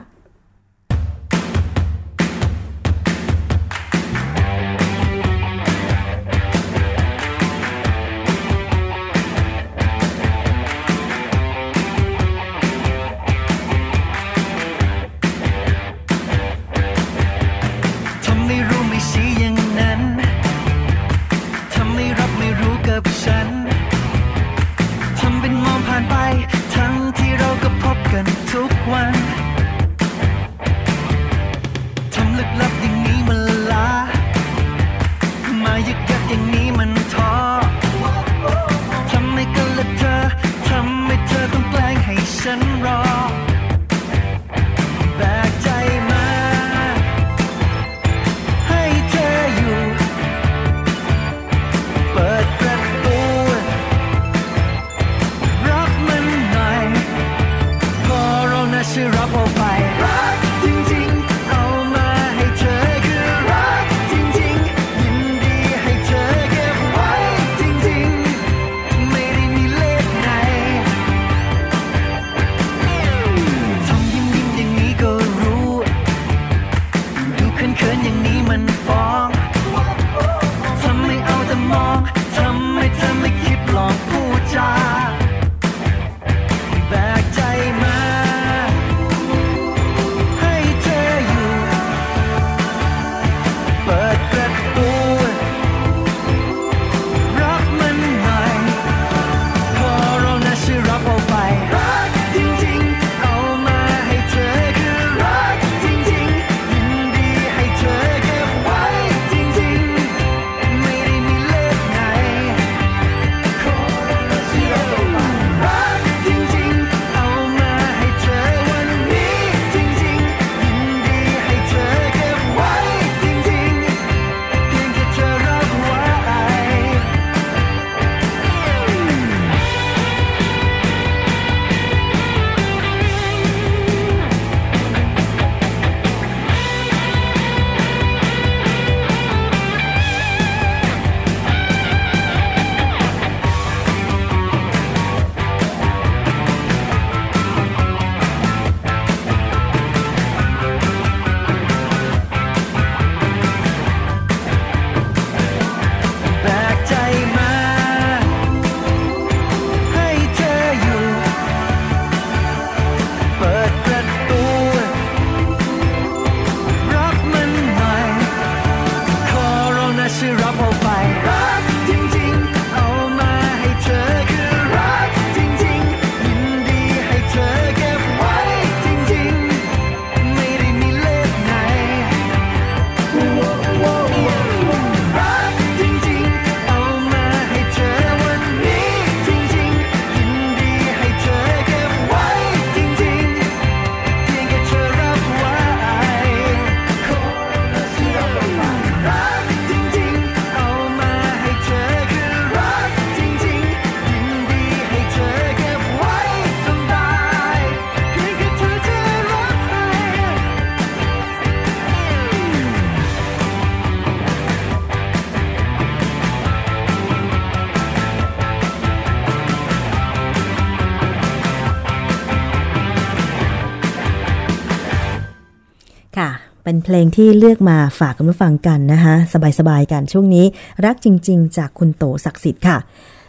[226.73, 229.15] เป็นเพลงที่เลือกมาฝากคุณผู้ฟังกันนะคะ
[229.59, 230.45] สบายๆกันช่วงนี้
[230.85, 232.77] รักจริง ๆ จากคุณโตศักดิ์สิทธิ์ค่ะ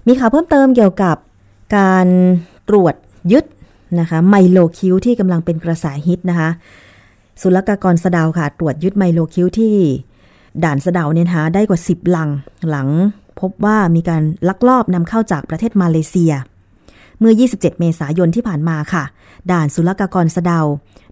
[0.07, 1.16] มีข่าวเพิ่มเติมเกี่ยวกับ
[1.76, 2.07] การ
[2.68, 2.94] ตรวจ
[3.33, 3.44] ยึด
[4.00, 6.50] นะคะไมโลคิวที่กำลังเป็นกระแสฮิตนะคะ
[7.42, 9.74] ศุลกากรสดาวค่ะ ตรวจยึดไมโลคิวที่
[10.64, 12.30] ด่านสดาวเนี่ยนะคะได้กว่า 10 ลัง
[12.70, 12.88] หลัง
[13.40, 16.33] พบว่ามีการลักลอบนำเข้าจากประเทศมาเลเซีย
[17.20, 19.05] เมื่อ 27 เมษายนที่ผ่านมาค่ะ
[19.50, 20.61] ด่านศุลกากรสเดา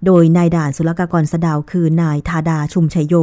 [0.07, 3.15] โดยนายด่านศุลกากรสเดา คือนายธาดาชุมชัยโย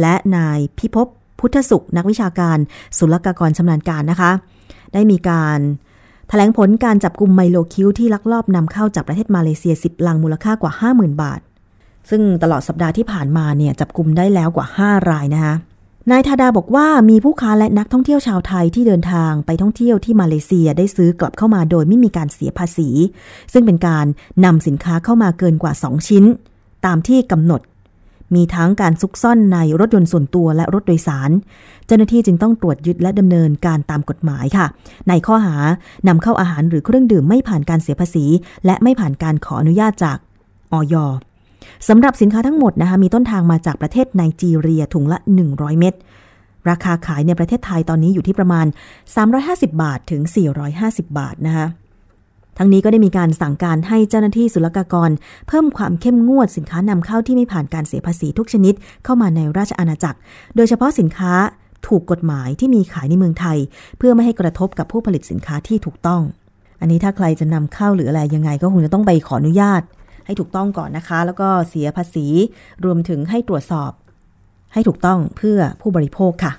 [0.00, 2.58] และนายพิภพพุทธสุขนักวิชาการ
[2.98, 4.30] ศุลกากรชำนาญการนะคะ
[4.92, 5.62] ได้มีการถ
[6.28, 11.40] แถลงผลการจับกลุ่มไมโลคิวที่ลักลอบนำเข้าจากประเทศมาเลเซีย 10 ลังมูลค่ากว่า 50,000 บาท
[12.10, 15.54] ซึ่งตลอดสัปดาห์ที่ผ่านมาเนี่ยจับกลุ่มได้แล้วกว่า 5 รายนะคะ
[16.10, 22.88] นายธาดาบอกว่ามีผู้ค้าและนักท่องเที่ยวชาวไทยที่เดินทางไปท่องเที่ยวที่มาเลเซียได้ซื้อกลับเข้ามาโดยไม่มีการเสียภาษี
[23.52, 24.06] ซึ่งเป็นการ
[24.44, 26.24] นำสินค้าเข้ามาเกินกว่า 2 ชิ้น
[26.86, 27.60] ตามที่กำหนด
[28.34, 31.30] มีทั้งการซุกซ่อนในรถยนต์ส่วนตัวและรถโดยสาร
[31.86, 34.66] เจ้าหน้าที่จึงต้องตรวจยึดและดำเนินการตามกฎหมายค่ะ
[35.08, 35.56] ในข้อหา
[36.08, 38.26] นำเข้าอาหารหรือเครื่องดื่มไม่ผ่านการเสียภาษี
[38.66, 40.18] และไม่ผ่านการขออนุญาตจาก
[40.72, 40.94] ออย
[41.88, 45.94] สำหรับสินค้าทั้งหมดนะคะมีต้นทางมาจากประเทศไนจีเรียถุงละ 100 เม็ด
[46.70, 48.66] ราคาขายในประเทศไทยตอนนี้อยู่ที่ประมาณ
[49.24, 50.22] 350 บาทถึง
[50.70, 51.66] 450 บาทนะคะ
[52.58, 55.10] ทั้งนี้ก็ได้มีการสั่งการให้เจ้าหน้าที่ศุลกากร
[55.48, 60.18] เพิ่มความเข้มงวดสินค้านำเข้าที่ไม่ผ่านการเสียภาษีทุกชนิดเข้ามาในราชอาณาจักร
[60.56, 61.32] โดยเฉพาะสินค้า
[61.86, 63.58] ถูกกฎหมายที่มีขายในเมืองไทย
[63.98, 66.22] เพื่อไม่ให้กระทบกับผู้ผลิตสินค้าที่ถูกต้อง
[66.80, 69.82] อันนี้ถ้าใครจะนำเข้าหรืออะไรยังไงก็คงจะต้องไปขออนุญาต
[70.26, 72.26] ให้ถูกต้องก่อนนะคะ แล้วก็เสียภาษี
[72.84, 73.92] รวมถึงให้ตรวจสอบ
[74.72, 76.52] ให้ถูกต้องเพื่อผู้บริโภคค่ะ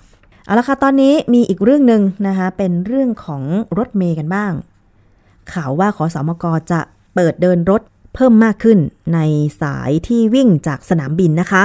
[0.45, 3.43] เอาละค่ะตอนนี้มีอีกเรื่องหนึ่งนะคะเป็นเรื่องของ
[3.77, 4.53] รถเมย์กันบ้าง
[5.53, 6.79] ข่าวว่าขอสอมกจะ
[7.15, 7.81] เปิดเดินรถ
[8.15, 8.79] เพิ่มมากขึ้น
[9.13, 9.19] ใน
[9.61, 11.63] สายที่วิ่งจากสนามบินนะคะ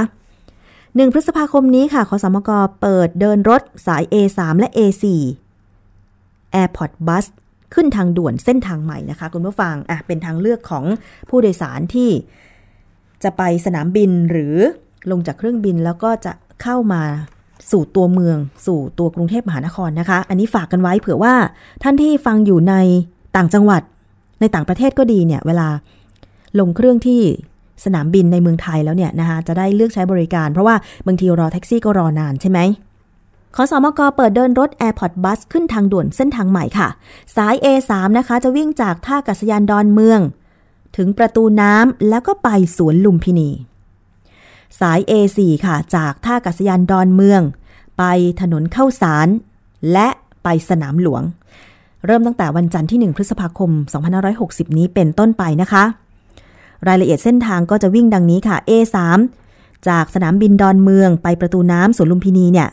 [0.96, 5.04] หนึ่งพฤษภาคมนี้ค่ะขอสอมกเปิดเดินรถสาย A3 และ A4
[6.54, 7.26] Airport Bus
[7.74, 10.84] ขึ้นทางด่วนเส้นทางใหม่นะคะ คุณผู้ฟังอะเป็นทางเลือกของ
[11.28, 12.10] ผู้โดยสารที่
[13.24, 14.54] จะไปสนามบินหรือ
[15.10, 17.02] ลงจากเครื่องบินแล้วก็จะเข้ามา
[17.70, 21.34] สู่ตัวเมือง สู่ตัวกรุงเทพมหานครนะคะ อันนี้ฝากกันไว้เผื่อว่า
[21.82, 22.74] ท่านที่ฟังอยู่ใน
[23.36, 23.82] ต่างจังหวัด
[24.40, 25.68] ในต่างประเทศก็ดีเนี่ย เวลา
[26.60, 27.20] ลงเครื่องที่
[27.84, 32.58] สนามบินในเมืองไทยแล้วเนี่ยนะคะจะได้เลือกใช้บริการ เพราะว่าบางทีรอแท็กซี่ก็รอนานใช่ไหม
[33.54, 36.88] ขอสอมกเปิดเดินรถ Airport Bus ขึ้นทางด่วนเส้นทางใหม่ค่ะ
[37.36, 40.20] สาย A3 นะคะ จะวิ่งจากท่ากัศยานดอนเมือง
[40.96, 43.50] ถึงประตูน้ำแล้วก็ไปสวนลุมพินี
[44.80, 47.42] สาย A4 ค่ะ จากท่ากัศยานดอนเมือง
[47.98, 48.02] ไป
[48.40, 49.28] ถนนเข้าสาร
[49.92, 50.08] และ
[50.42, 51.22] ไปสนามหลวง
[52.06, 53.70] เริ่มตั้งแต่วันจันทร์ที่ 1 พฤษภาคม
[54.24, 55.84] 2560 นี้เป็นต้นไปนะคะ
[56.86, 58.96] รายละเอียดเส้นทางก็จะวิ่งดังนี้ค่ะ A3
[59.88, 62.68] จากสนามบินดอนเมืองไปประตูน้ำสวนลุมพินีเนี่ย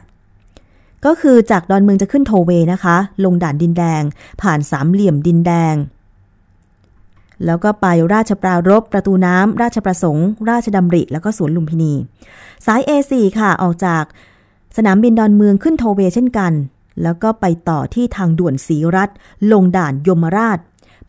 [1.05, 4.01] ก็คือจากดอนเมืองจะขึ้นโทเวนะคะ ลงด่านดินแดง
[4.41, 5.75] ผ่านสามเหลี่ยมดินแดง
[7.45, 11.93] แล้วก็ไปราชปรารบประตูน้ำราชประสงค์ ราชดำริ แล้วก็สวนลุมพินี
[12.65, 14.03] สาย A4 ค่ะ ออกจาก
[14.77, 16.53] สนามบินดอนเมืองขึ้นโทเวเช่นกัน
[17.03, 19.09] แล้วก็ไปต่อที่ทางด่วนสีรัฐ
[19.51, 20.59] ลงด่านยมราช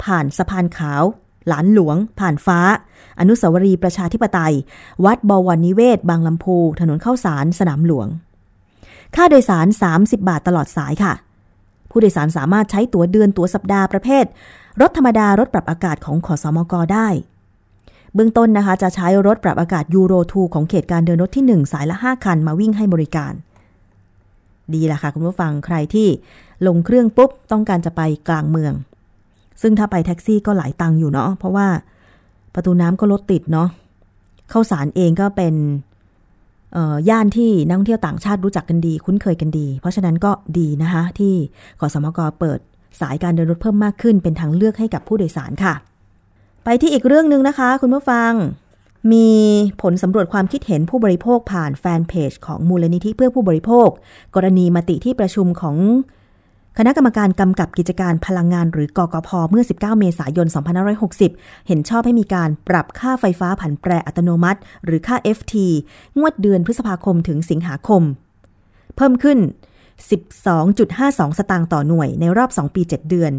[0.03, 1.03] ผ่านสะพานขาว
[1.49, 2.61] หลานหลวง ผ่านฟ้า
[3.21, 4.55] อนุสาวรีย์ประชาธิปไตย
[5.05, 8.09] วัดบวรนิเวศ บางลำพู ถนนเข้าสารสนามหลวง
[9.17, 11.13] ค่าโดยสาร 30 บาทตลอดสายค่ะ
[11.91, 14.25] ผู้โดยสารสามารถใช้ตั๋วเดือนตั๋วสัปดาห์ประเภท
[14.81, 17.09] รถธรรมดารถปรับอากาศของขอสอมกได้
[18.15, 23.33] เบื้องต้นนะคะ จะใช้รถปรับอากาศยูโร2ของเขตการเดินรถที่ 1 สายละ 5 คันมาวิ่งให้บริการ
[24.75, 26.09] ดีละค่ะคุณผู้ฟังใครที่
[26.67, 28.73] ลงเครื่องปุ๊บต้องการจะไปกลางเมือง
[29.63, 31.69] ซึ่งถ้าไปแท็กซี่ก็หลายตังค์อยู่เนาะเพราะว่า
[32.55, 33.69] ประตูน้ำก็รถติดเนาะ
[34.51, 35.55] เข้าสารเองก็เป็น
[37.09, 41.35] ย่านที่นักท่องเที่ยวต่างชาติรู้จักกันดี คุ้นเคยกันดี เพราะฉะนั้นก็ดีนะคะที่
[41.81, 42.59] ขอสมกเปิด
[43.01, 45.75] สายการเดินรถเพิ่มมากขึ้น เป็นทางเลือกให้กับผู้โดยสารค่ะ
[46.65, 48.33] ไปที่อีกเรื่องหนึ่งนะคะ คุณผู้ฟัง
[49.13, 49.31] มี
[49.83, 53.89] ผลสำรวจความคิดเห็นผู้บริโภคผ่านแฟนเพจของมูลนิธิเพื่อผู้บริโภค
[54.35, 55.77] กรณีมติที่ประชุมของ
[56.79, 60.47] คณะกรรมการกำกับกิจการพลังงานหรือกกพเมื่อ 19 เมษายน
[61.07, 65.55] 2560 เห็นชอบให้มีการปรับค่าไฟฟ้าผันแปรอัตโนมัติ หรือค่า FT
[66.19, 68.03] งวดเดือนพฤษภาคมถึงสิงหาคม
[68.97, 69.39] เพิ่มขึ้น
[70.19, 73.33] 12.52 สตางค์ต่อหน่วยในรอบ 2 ปี 7 เดือน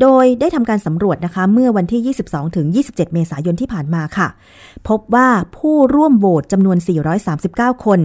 [0.00, 4.28] โดยได้ทำการสำรวจนะคะ เมื่อวันที่ 22 ถึง 27 เมษายนที่ผ่านมาค่ะ
[4.88, 6.78] พบว่าผู้ร่วมโหวตจำนวน
[7.32, 8.00] 439 คน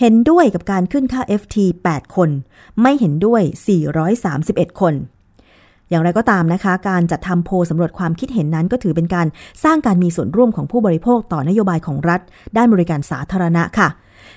[0.00, 1.56] เห็นด้วยกับการขึ้นค่า FT
[1.90, 2.30] 8 คน
[2.82, 3.42] ไม่เห็นด้วย
[4.10, 4.94] 431 คน
[5.90, 9.26] อย่างไรก็ตามนะคะ การจัดทำโพสำรวจความคิดเห็นนั้นก็ถือเป็นการ
[9.64, 12.20] สร้างการมีส่วนร่วมของผู้บริโภคต่อนโยบายของรัฐ
[12.56, 13.88] ด้านบริการสาธารณะค่ะ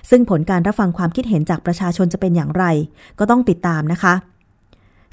[0.09, 2.65] ซึ่งผลการรับฟังความคิดเห็นจากประชาชนจะเป็นอย่างไร
[3.19, 4.13] ก็ต้องติดตามนะคะ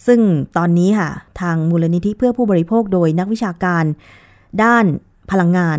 [0.06, 0.20] ซึ่ง
[0.56, 1.08] ตอนนี้ค่ะ
[1.40, 3.84] ทางมูลนิธิเพื่อผู้บริโภคโดยนักวิชาการ
[4.62, 4.84] ด้าน
[5.30, 5.78] พลังงาน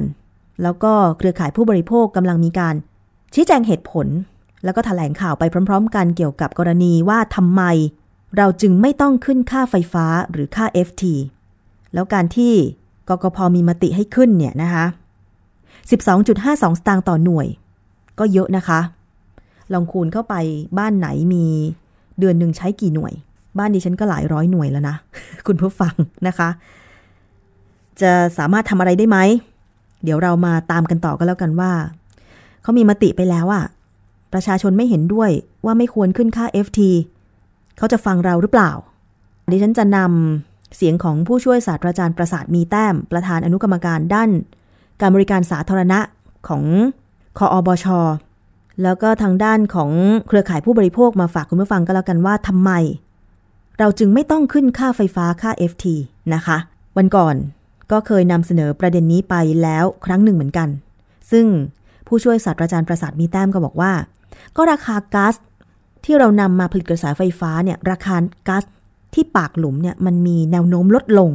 [0.63, 2.75] แล้วก็เครือข่ายผู้บริโภคกำลังมีการ
[3.33, 4.07] ชี้แจงเหตุผล
[4.63, 7.63] แล้วก็ถแถลงข่าวไปพร้อม ๆ กันเกี่ยวกับกรณีว่าทำไม
[8.37, 11.03] เราจึงไม่ต้องขึ้นค่าไฟฟ้าหรือค่า FT
[11.93, 12.53] แล้วการที่
[13.09, 14.85] กกพมีมติให้ขึ้นเนี่ยนะคะ
[15.91, 17.47] 12.52 สตางค์ต่อหน่วย
[18.19, 18.79] ก็เยอะนะคะ
[19.73, 20.35] ลองคูณเข้าไป
[20.77, 21.45] บ้านไหนมี
[22.19, 23.13] เดือนหนึ่งใช้กี่หน่วย
[23.57, 24.95] บ้านดิฉันก็หลายร้อยหน่วยแล้วนะ
[25.47, 25.93] คุณผู้ฟัง
[26.27, 26.49] นะคะ
[28.01, 29.17] จะสามารถทำอะไรได้ไหม
[30.03, 31.71] เดี๋ยวเรามาตามกันต่อก็แล้วกันว่า
[32.61, 33.63] เขามีมติไปแล้วอะ
[34.33, 35.31] ประชาชนไม่เห็นด้วย
[35.65, 36.79] ว่าไม่ควรขึ้นค่า FT
[37.77, 38.71] เขาจะฟังเราหรือเปล่า
[39.51, 44.29] ดิฉันจะนำเสียงของผู้ช่วยศาสตราจารย์ประสาทมีแต้ม ประธานอนุกรรมการด้าน
[45.01, 45.99] การบริการสาธารณะ
[46.47, 46.63] ของ
[47.37, 47.85] คออบช
[48.83, 49.91] แล้วก็ทางด้านของ
[50.27, 52.71] เครือข่ายผู้บริโภคมาฝากคุณผู้ฟังก็แล้วกันว่าทำไม
[53.79, 55.85] เราจึงไม่ต้องขึ้นค่าไฟฟ้าค่า FT
[56.33, 56.57] นะคะ
[56.97, 57.35] วันก่อน
[57.91, 60.69] ก็เคยนำเสนอประเด็นนี้ไปแล้วครั้งหนึ่งเหมือนกัน
[61.31, 61.45] ซึ่ง
[62.07, 63.91] ผู้ช่วยศาสตราจารย์ประสาทมีแต้มก็บอกว่า
[64.55, 65.35] ก็ราคาก๊าซ
[66.05, 68.15] ที่เรานำมาผลิตกระแสไฟฟ้าเนี่ยราคา
[68.47, 68.63] ก๊าซ
[69.13, 71.29] ที่ปากหลุมเนี่ยมันมีแนวโน้มลดลง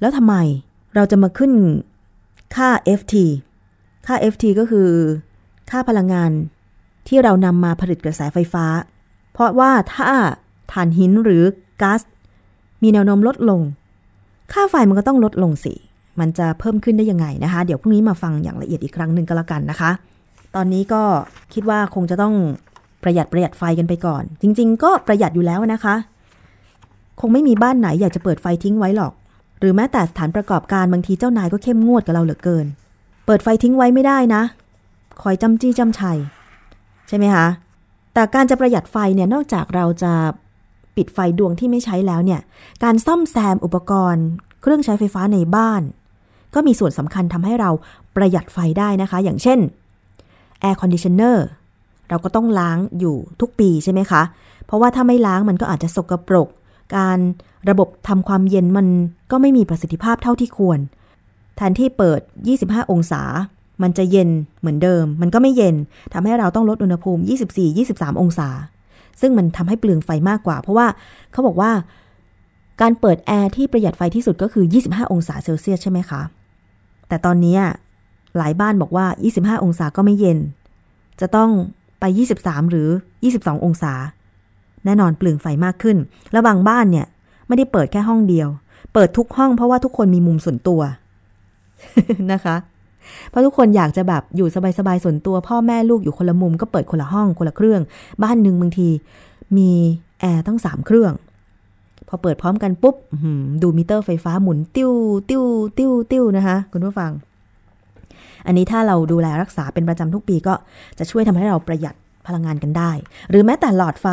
[0.00, 0.34] แล้วทำไม
[0.94, 1.52] เราจะมาขึ้น
[2.56, 2.68] ค่า
[2.98, 3.14] FT
[4.06, 4.88] ค่า FT ก็คือ
[5.70, 6.30] ค่าพลังงาน
[7.08, 8.64] ที่เรานำมาผลิตกระแสไฟฟ้า
[9.32, 10.08] เพราะว่าถ้า
[10.72, 11.42] ถ่านหินหรือ
[11.82, 12.00] ก๊าซ
[12.82, 13.60] มีแนวโน้มลดลง
[14.52, 15.74] ค่าไฟมันก็ต้องลดลงสิ
[16.20, 19.90] มันจะเพิ่มขึ้นได้ยังไงนะคะ เดี๋ยวพรุ่งนี้มาฟังอย่างละเอียดอีกครั้งหนึ่งก็แล้วกันนะคะ
[20.56, 21.02] ตอนนี้ก็
[21.54, 22.34] คิดว่าคงจะต้อง
[23.02, 25.94] ประหยัดประหยัดไฟกันไปก่อน จริง ๆ ก็ประหยัดอยู่แล้วนะคะ
[27.20, 29.12] คงไม่มีบ้านไหนอยากจะเปิดไฟทิ้งไว้หรอก
[29.60, 32.66] หรือแม้แต่สถานประกอบการบางทีเจ้านายก็เข้มงวดกับเราเหลือเกิน
[33.26, 34.42] เปิดไฟทิ้งไว้ไม่ได้นะ
[35.22, 36.18] คอยจำจี้จำชัย
[37.08, 37.46] ใช่ไหมคะ
[38.14, 40.12] แต่การจะประหยัดไฟเนี่ยนอกจากเราจะ
[40.96, 42.40] ปิดไฟดวงที่ไม่ใช้แล้วเนี่ย
[42.84, 44.26] การซ่อมแซมอุปกรณ์
[44.62, 45.82] เครื่องใช้ไฟฟ้าในบ้าน
[46.54, 47.70] ก็มีส่วนสำคัญทำให้เรา
[48.16, 49.58] ประหยัดไฟได้นะคะ อย่างเช่น
[50.70, 51.46] air conditioner
[52.08, 54.22] เราก็ต้องล้างอยู่ทุกปีใช่ไหมคะ
[54.66, 56.48] เพราะว่าถ้าไม่ล้างมันก็อาจจะสกรปรก
[56.96, 57.18] การ
[57.70, 58.86] ระบบทำความเย็นมัน
[59.30, 60.78] ก็ไม่มีประสิทธิภาพเท่าที่ควร
[61.56, 62.20] แทนที่เปิด
[62.56, 63.22] 25 องศา
[63.82, 64.28] มันจะเย็น
[64.60, 65.74] เหมือนเดิม มันก็ไม่เย็น
[66.12, 67.22] ทำให้เราต้องลดอุณหภูมิ
[67.72, 68.48] 24-23 องศา
[69.20, 70.86] ซึ่งมันทำให้เปลืองไฟมากกว่า เพราะว่า
[71.32, 71.70] เขาบอกว่า
[72.80, 76.22] การเปิดแอร์ที่ประหยัดไฟที่สุดก็คือ 25 องศาเซลเซียสใช่ไหมคะ
[77.08, 77.56] แต่ตอนนี้
[78.38, 79.06] หลายบ้านบอกว่า
[79.36, 80.38] 25 องศาก็ไม่เย็น
[81.20, 81.50] จะต้อง
[82.00, 82.04] ไป
[82.38, 82.88] 23 หรือ
[83.26, 83.92] 22 องศา
[84.84, 85.96] แน่นอนเปลืองไฟมากขึ้น
[86.32, 87.06] แล้วบางบ้านเนี่ย
[87.46, 88.48] ไม่ได้เปิดแค่ห้องเดียว
[88.92, 90.80] เปิดทุกห้องเพราะว่าทุกคนมีมุมส่วนตัว
[92.32, 92.56] นะคะ
[93.30, 97.80] เพราะทุกคนอยากจะแบบอยู่สบายๆส่วนตัว พ่อแม่ลูกอยู่คนละมุมก็เปิดคนละห้องคนละเครื่อง
[98.22, 98.88] บ้านหนึ่งบางที
[99.56, 99.70] มี
[100.20, 101.12] แอร์ตั้งสามเครื่อง
[102.08, 102.96] พอเปิดพร้อมกันปุ๊บ
[103.62, 104.90] ดูมิเตอร์ไฟฟ้าหมุนติ้ว
[105.28, 105.42] ติ้ว
[105.78, 107.10] ติ้วติ้วนะคะคุณผู้ฟัง
[108.46, 110.54] อันนี้ถ้าเราดูแลรักษาเป็นประจำทุกปีก็
[110.98, 111.94] จะช่วยทำให้เราประหยัด
[112.26, 112.90] พลังงานกันได้
[113.30, 114.06] หรือแม้แต่หลอดไฟ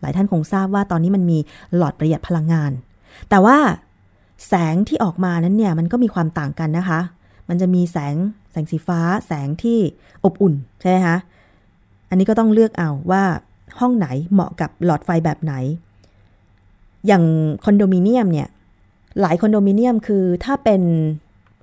[0.00, 1.38] หลายท่านคงทราบว่าตอนนี้มันมี
[1.76, 2.72] หลอดประหยัดพลังงาน
[3.30, 3.56] แต่ว่า
[4.48, 7.00] แสงที่ออกมานั้นเนี่ยมันก็มีความต่างกันนะคะ
[7.48, 8.16] มันจะมีแสง
[8.52, 9.78] แสงสีฟ้า แสงที่
[10.24, 11.16] อบอุ่นใช่ไหมคะ
[12.08, 13.22] อันนี้ก็ต้องเลือกเอาว่า
[13.80, 15.54] ห้องไหนเหมาะกับหลอดไฟแบบไหน
[17.06, 17.24] อย่าง
[17.64, 18.48] คอนโดมิเนียมเนี่ย
[19.20, 20.82] หลายคอนโดมิเนียมคือถ้าเป็น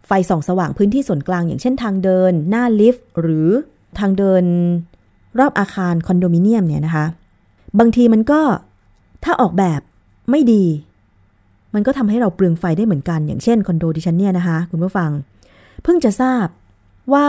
[0.08, 3.49] ไฟส่องสว่างพื้นที่ส่วนกลางอย่างเช่นทางเดิน หน้าลิฟต์หรือ
[3.99, 4.43] ทางเดิน
[5.39, 7.06] รอบอาคารคอนโดมิเนียมเนี่ยนะคะ
[7.80, 8.41] บางทีมันก็
[9.24, 9.82] ถ้าออกแบบ
[10.32, 10.66] ไม่ดี
[11.74, 15.12] มันก็ทำให้เราเปลืองไฟได้เหมือนกัน อย่างเช่นคอนโดดิฉันเนี่ยนะคะ คุณผู้ฟัง
[15.84, 16.45] เพิ่งจะทราบ
[17.14, 17.28] ว่า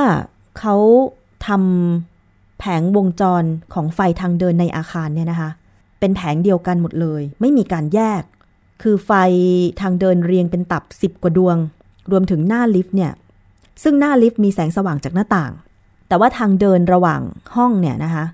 [0.59, 0.77] เขา
[1.47, 3.45] ทำแผงวงจร
[3.75, 5.51] ของไฟทางเดินในอาคารเนี่ยนะคะ
[6.01, 8.23] เป็นแผงเดียวกันหมดเลย ไม่มีการแยก
[8.83, 9.13] คือไฟ
[9.81, 11.57] ทางเดินเรียงเป็นตับสิบกว่าดวง
[12.11, 13.13] รวมถึงหน้าลิฟต์เนี่ย
[13.83, 15.53] ซึ่งหน้าลิฟต์มีแสงสว่างจากหน้าต่าง
[16.09, 17.21] แต่ว่าทางเดินระหว่าง
[17.57, 18.25] ห้องเนี่ยนะคะ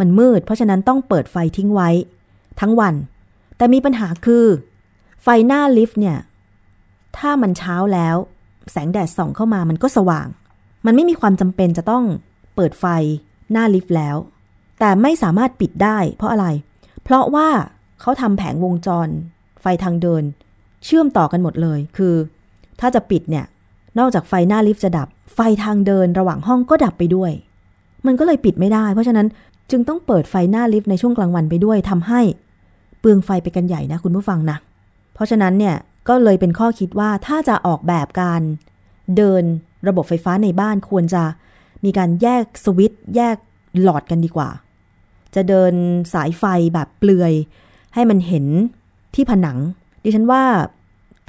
[0.00, 1.90] มันมืด เพราะฉะนั้นต้องเปิดไฟทิ้งไว้
[2.60, 2.94] ทั้งวัน
[3.56, 4.44] แต่มีปัญหาคือ
[5.22, 6.18] ไฟหน้าลิฟต์เนี่ย
[7.18, 8.16] ถ้ามันเช้าแล้ว
[8.72, 10.28] แสงแดดส่องเข้ามามันก็สว่าง
[10.86, 12.04] มันไม่มีความจำเป็นจะต้อง
[12.54, 12.86] เปิดไฟ
[13.52, 14.16] หน้าลิฟต์แล้ว
[14.80, 16.46] แต่ไม่สามารถปิดได้ เพราะอะไร
[17.02, 17.48] เพราะว่า
[18.00, 19.08] เขาทำแผงวงจร
[19.60, 20.24] ไฟทางเดิน
[20.84, 22.14] เชื่อมต่อกันหมดเลย คือ
[22.80, 23.44] ถ้าจะปิดเนี่ย
[23.98, 27.32] นอกจากไฟหน้าลิฟต์จะดับ ไฟทางเดินระหว่างห้องก็ดับไปด้วย
[28.06, 29.26] มันก็เลยปิดไม่ได้ เพราะฉะนั้น
[29.70, 32.20] จึงต้องเปิดไฟหน้าลิฟต์ในช่วงกลางวันไปด้วยทำให้
[33.00, 34.56] เปลืองไฟไปกันใหญ่นะคุณผู้ฟังนะ
[35.14, 35.76] เพราะฉะนั้นเนี่ย
[36.08, 38.40] ก็เลยเป็นข้อคิดว่าถ้าจะออกแบบการ
[39.16, 39.42] เดิน
[39.88, 41.22] ระบบไฟฟ้าในบ้านควรจะ
[41.84, 43.36] มีการแยกสวิตช์แยก
[43.82, 44.48] หลอดกันดีกว่า
[45.34, 45.72] จะเดิน
[46.14, 46.44] สายไฟ
[46.74, 47.32] แบบเปลือย
[47.94, 48.46] ให้มันเห็น
[49.14, 49.58] ที่ผนัง
[50.04, 50.42] ดิฉันว่า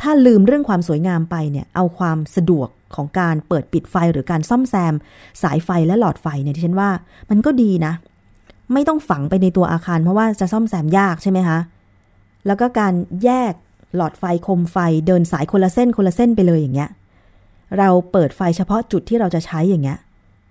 [0.01, 4.93] ถ้าลืมเรื่องความสวยงามไปเนี่ย เอาความสะดวกของการเปิดปิดไฟหรือการซ่อมแซม
[5.43, 6.89] สายไฟและหลอดไฟเนี่ยดิฉันว่า
[7.29, 7.93] มันก็ดีนะ
[8.73, 11.59] ไม่ต้องฝังไปในตัวอาคารเพราะว่าจะซ่อมแซมยากใช่ไหมคะ
[12.47, 12.93] แล้วก็การ
[13.23, 13.53] แยก
[13.95, 14.77] หลอดไฟคมไฟ
[15.07, 16.89] เดินสายคนละเส้นคนละเส้นไปเลยอย่างเงี้ย
[17.77, 19.97] เราเปิดไฟเฉพาะจุดที่เราจะใช้อย่างเงี้ย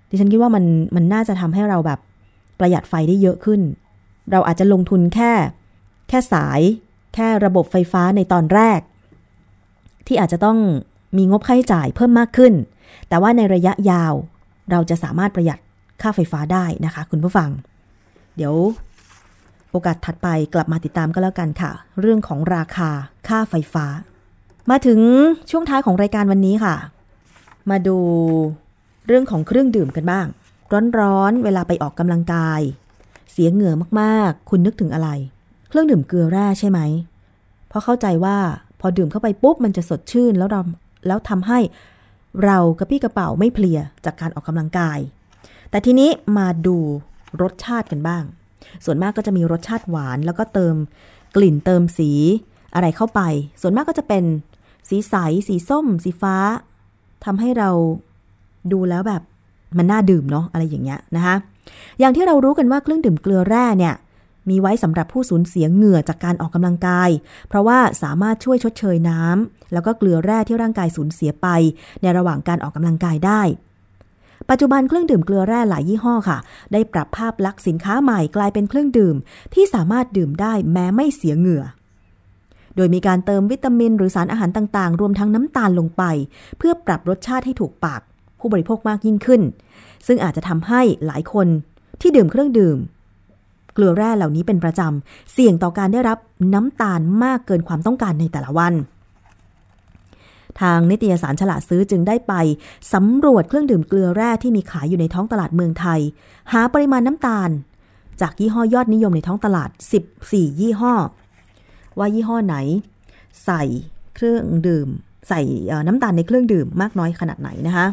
[0.09, 0.65] ดิฉันคิดว่ามัน
[0.97, 1.99] มันน่าจะทำให้เราแบบ
[2.59, 3.61] ประหยัดไฟได้เยอะขึ้น
[4.31, 5.33] เราอาจจะลงทุนแค่
[6.09, 6.61] แค่สาย
[7.15, 8.81] แค่ระบบไฟฟ้าในตอนแรก
[10.07, 10.59] ที่อาจจะต้อง
[11.17, 12.53] มีงบค่าใช้จ่ายเพิ่มมากขึ้น
[13.09, 14.13] แต่ว่าในระยะยาว
[14.71, 15.59] เราจะสามารถประหยัด
[16.03, 17.51] ค่าไฟฟ้าได้นะคะ คุณผู้ฟัง
[18.37, 18.55] เดี๋ยว
[19.71, 22.91] โอกาสถัดไปกลับมาติดตามก็แล้วกันค่ะ เรื่องของราคา
[23.29, 23.87] ค่าไฟฟ้า
[24.71, 25.01] มาถึง
[25.51, 26.75] ช่วงท้ายของรายการวันนี้ค่ะ
[27.71, 27.99] มาดู
[29.07, 30.27] เรื่องของเครื่องดื่มกันบ้าง
[31.01, 32.61] ร้อนๆ เวลาไปออกกำลังกาย
[33.33, 35.09] เสียเหงื่อมากๆ คุณนึกถึงอะไร
[35.69, 36.81] เครื่องดื่มเกลือแร่ใช่ไหม
[37.69, 38.37] เพราะเข้าใจว่า
[38.85, 40.61] อดื่มเข้าไปปุ๊บมันจะสดชื่นแล้วเรา
[41.07, 41.59] แล้วทำให้
[42.45, 44.99] เรากระปี้กระเป๋าไม่เพลียจากการออกกำลังกาย
[45.71, 46.77] แต่ทีนี้มาดู
[47.43, 48.25] รสชาติกันบ้าง
[48.85, 50.75] ส่วนมากก็จะมีรสชาติหวานแล้วก็เติม
[51.37, 52.11] กลิ่นเติมสี
[52.75, 53.21] อะไรเข้าไป
[53.61, 54.25] ส่วนมากก็จะเป็น
[54.89, 55.15] สีใส
[55.49, 56.37] สีส้ม สีฟ้า
[57.25, 57.71] ทำให้เรา
[58.73, 59.23] ดูแล้วแบบ
[59.79, 61.37] มันน่าดื่มเนาะอะไรอย่างเงี้ยนะคะ
[62.01, 63.95] อย่างที่เรารู้กันว่าเครื่องดื่มเกลือแร่เนี่ย
[64.51, 67.11] มีไว้สำหรับผู้สูญเสียเหงื่อจากการออกกำลังกาย
[67.49, 71.49] เพราะว่าสามารถช่วยชดเชยน้ำแล้วก็เกลือแร่ที่ร่างกายสูญเสียไป
[72.03, 73.43] ในระหว่างการออกกำลังกายได้
[74.51, 76.39] ปัจจุบันเครื่องดื่มเกลือแร่หลายยี่ห้อค่ะ
[76.73, 79.17] ได้ปรับภาพลักษณ์สินค้าใหม่กลายเป็นเครื่องดื่ม
[79.55, 81.65] ที่สามารถดื่มได้แม้ไม่เสียเหงื่อ
[82.77, 86.03] โดยมีการเติมวิตามิน หรือสารอาหารต่างๆ รวมทั้งน้ำตาลลงไป
[86.59, 88.01] เพื่อปรับรสชาติให้ถูกปาก
[88.39, 89.43] ผู้บริโภคมากยิ่งขึ้น
[90.07, 91.49] ซึ่งอาจจะทำให้หลายคน
[92.01, 92.79] ที่ดื่มเครื่องดื่ม
[93.75, 96.19] เกลือแร่เหล่านี้เป็นประจำ เสี่ยงต่อการได้รับ
[96.55, 98.75] น้ำตาลมากเกินความต้องการในแต่ละวัน
[100.61, 102.35] ทางนิตยสารฉลาดซื้อจึงได้ไป
[102.95, 106.01] สำรวจเครื่องดื่มเกลือแร่ที่มีขายอยู่ในท้องตลาดเมืองไทย
[106.53, 107.51] หาปริมาณน้ำตาล
[108.21, 109.71] จากยี่ห้อยอดนิยมในท้องตลาด
[110.15, 110.95] 14 ยี่ห้อ
[111.99, 112.57] ว่ายี่ห้อไหน
[113.45, 113.63] ใส่
[114.15, 114.89] เครื่องดื่ม
[115.29, 115.41] ใส่
[115.87, 117.87] น้ำตาลในเครื่องดื่มมากน้อยขนาดไหนนะคะ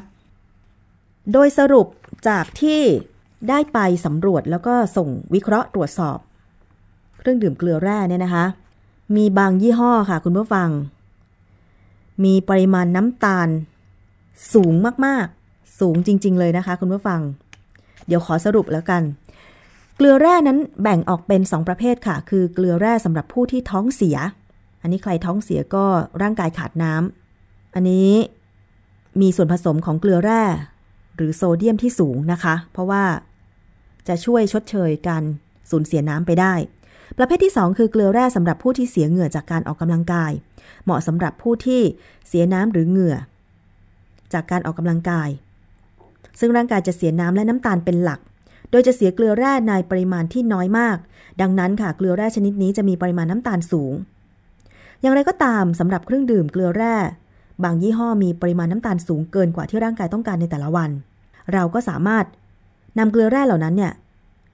[1.34, 1.88] โดยสรุป
[2.28, 2.82] จากที่
[3.50, 6.18] ได้ไปสำรวจแล้วก็ส่งวิเคราะห์ตรวจสอบ
[7.18, 8.46] เครื่องดื่มเกลือแร่เนี่ยนะคะ
[9.16, 10.70] มีบางยี่ห้อค่ะคุณผู้ฟัง
[12.24, 13.50] มีปริมาณน้ำตาล
[14.54, 14.74] สูง
[15.06, 17.20] มากๆ สูงจริง ๆ เลยนะคะ คุณผู้ฟัง
[18.08, 19.02] เดี๋ยวขอสรุปแล้วกัน
[19.96, 24.18] เกลือแร่นั้นแบ่งออกเป็น 2 ประเภทค่ะ คือเกลือแร่สำหรับผู้ที่ท้องเสีย
[24.82, 25.86] อันนี้ใครท้องเสียก็
[26.22, 28.12] ร่างกายขาดน้ำอันนี้
[29.22, 30.44] มีส่วนผสมของเกลือแร่
[31.16, 33.04] หรือโซเดียมที่สูงนะคะ เพราะว่า
[34.08, 35.24] จะช่วยชดเชยการ
[35.72, 36.54] สูญเสียน้ำไปได้
[37.18, 40.32] ประเภทที่ 2 คือเกลือแร่สำหรับผู้ที่เสียเหงื่อจากการออกกำลังกาย
[40.84, 41.82] เหมาะสำหรับผู้ที่
[42.28, 43.16] เสียน้ำหรือเหงื่อ
[44.34, 45.30] จากการออกกำลังกาย
[46.40, 48.20] ซึ่งร่างกายจะเสียน้ำและน้ำตาลเป็นหลัก
[48.72, 50.98] โดยจะเสียเกลือแร่ในปริมาณที่น้อยมาก
[51.42, 53.94] ดังนั้นค่ะเกลือแร่ชนิดนี้จะมีปริมาณน้ำตาลสูง
[55.02, 56.96] อย่างไรก็ตามสำหรับเครื่องดื่มเกลือแร่
[57.64, 60.90] บางยี่ห้อมีปริมาณน้ำตาลสูงเกินกว่าที่ร่างกายต้องการในแต่ละวัน
[61.54, 62.26] เราก็สามารถ
[62.98, 63.94] นำเกลือแร่เหล่านั้นเนี่ย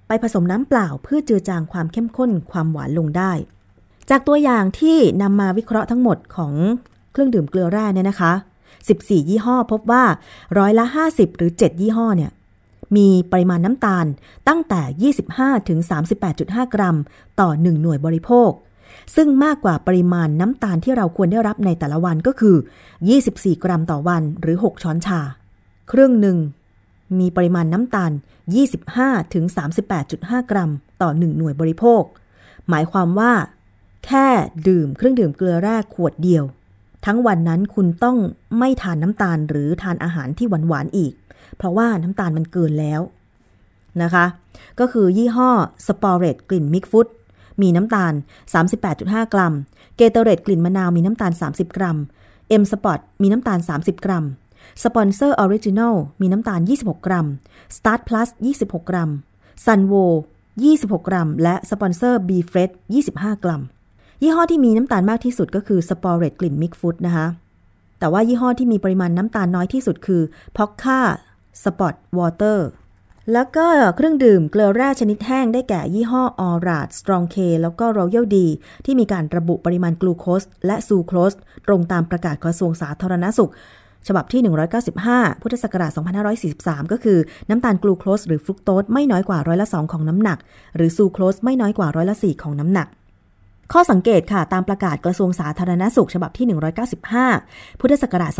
[0.08, 3.32] ไปผสมน้ำเปล่าเพื่อเจือจางความเข้มข้นความหวานลงได้
[4.10, 6.54] จากตัวอย่างที่นำมาวิเคราะห์ทั้งหมดของ
[7.12, 8.34] เครื่องดื่มเกลือแร่เนี่ยนะคะ
[8.82, 10.04] 14 ยี่ห้อพบว่า
[10.58, 12.32] ร้อยละ 50 หรือ 7 ยี่ห้อเนี่ย
[12.96, 14.06] มีปริมาณน้ำตาล
[14.48, 15.80] ตั้งแต่ 25 ถึง
[16.28, 16.98] 38.5 กรัม
[17.40, 18.52] ต่อ 1 หน่วยบริโภค
[19.16, 22.56] ซึ่งมากกว่าปริมาณน้ำตาลที่เราควรได้รับในแต่ละวันก็คือ
[23.10, 25.20] 24 กรัมต่อวันหรือ 6 ช้อนชา
[25.92, 26.38] ครื่งหนึ่ง
[27.20, 28.12] มีปริมาณน้ำตาล
[29.32, 32.04] 25-38.5 กรัม ต่อ 1 หน่วยบริโภค
[32.70, 33.32] หมายความว่า
[34.06, 34.28] แค่
[34.68, 36.44] ดื่มเครื่องดื่มเกลือแร่ขวดเดียว
[37.06, 38.18] ทั้งวันนั้นคุณต้อง
[38.58, 41.14] ไม่ทานน้ำตาลหรือทานอาหารที่หวานๆอีก
[41.58, 43.02] เพราะว่าน้ำตาลมันเกินแล้ว
[44.02, 44.26] นะคะ
[44.80, 45.50] ก็คือยี่ห้อ
[45.88, 47.08] Sporade กลิ่น mixed fruit
[47.62, 48.14] มีน้ำตาล
[48.74, 49.54] 38.5 กรัม
[49.96, 51.98] Gatorade กลิ่นมะนาวมีน้ำตาล 30 กรัม
[52.50, 54.26] M-Sport มีน้ำตาล 30 กรัม
[54.84, 57.28] สปอนเซอร์ออริจินอลมีน้ำตาล 26 กรัม
[57.76, 59.10] Start Plus 26 กรัม
[59.66, 60.06] Sunwo
[60.54, 62.74] 26 กรัม และสปอนเซอร์ B f r e s h
[63.08, 63.62] 25 กรัม
[64.22, 67.28] ยี่ห้อที่มีน้ำตาลมากที่สุดก็คือสปอร์เรตกลิ่นมิกฟุตนะคะ
[68.00, 70.22] แต่ว่ายี่ห้อที่มีปริมาณน้ำตาลน้อยที่สุดคือ
[70.58, 71.00] p o c ค่า
[71.64, 72.68] สปอตวอเตอร์
[73.34, 78.48] แล้วก็เครื่องดื่มเกลือแร่ชนิดแห้งได้แก่ยี่ห้อออราดสตรองเคแล้วก็รอยัลดี
[78.86, 81.34] ที่มีการระบุปริมาณกลูโคสและซูโครส
[81.68, 83.52] ตรงตามประกาศกระทรวงสาธารณสุข
[84.08, 84.42] ฉบับที่
[84.92, 85.92] 195 พุทธศักราช
[86.42, 87.18] 2543 ก็คือ
[87.50, 90.38] น้ำตาลกลูโคสหรือฟรุกโตสไม่น้อยกว่าร้อยละ2ของน้ำหนัก
[90.76, 92.88] หรือซูโครสไม่น้อยกว่าร้อยละ4ของน้ำหนัก
[93.74, 96.46] ข้อสังเกตค่ะ ตามประกาศกระทรวงสาธารณสุข ฉบับที่
[97.14, 98.32] 195 พุทธศักราช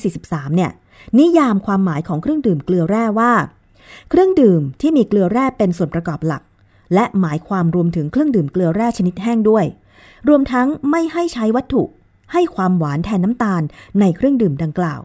[0.00, 0.70] 2543 เนี่ย
[1.18, 3.32] นิยามความหมายของเครื่องดื่มเกลือแร่ว่า
[4.10, 6.42] เครื่องดื่มที่มีเกลือแร่เป็นส่วนประกอบหลัก
[6.94, 9.64] และหมายความรวมถึงเครื่องดื่มเกลือแร่ชนิดแห้งด้วย
[10.28, 11.82] รวมทั้งไม่ให้ใช้วัตถุ
[12.32, 13.62] ให้ความหวานแทนน้ำตาล
[14.00, 15.00] ในเครื่องดื่มดังกล่าว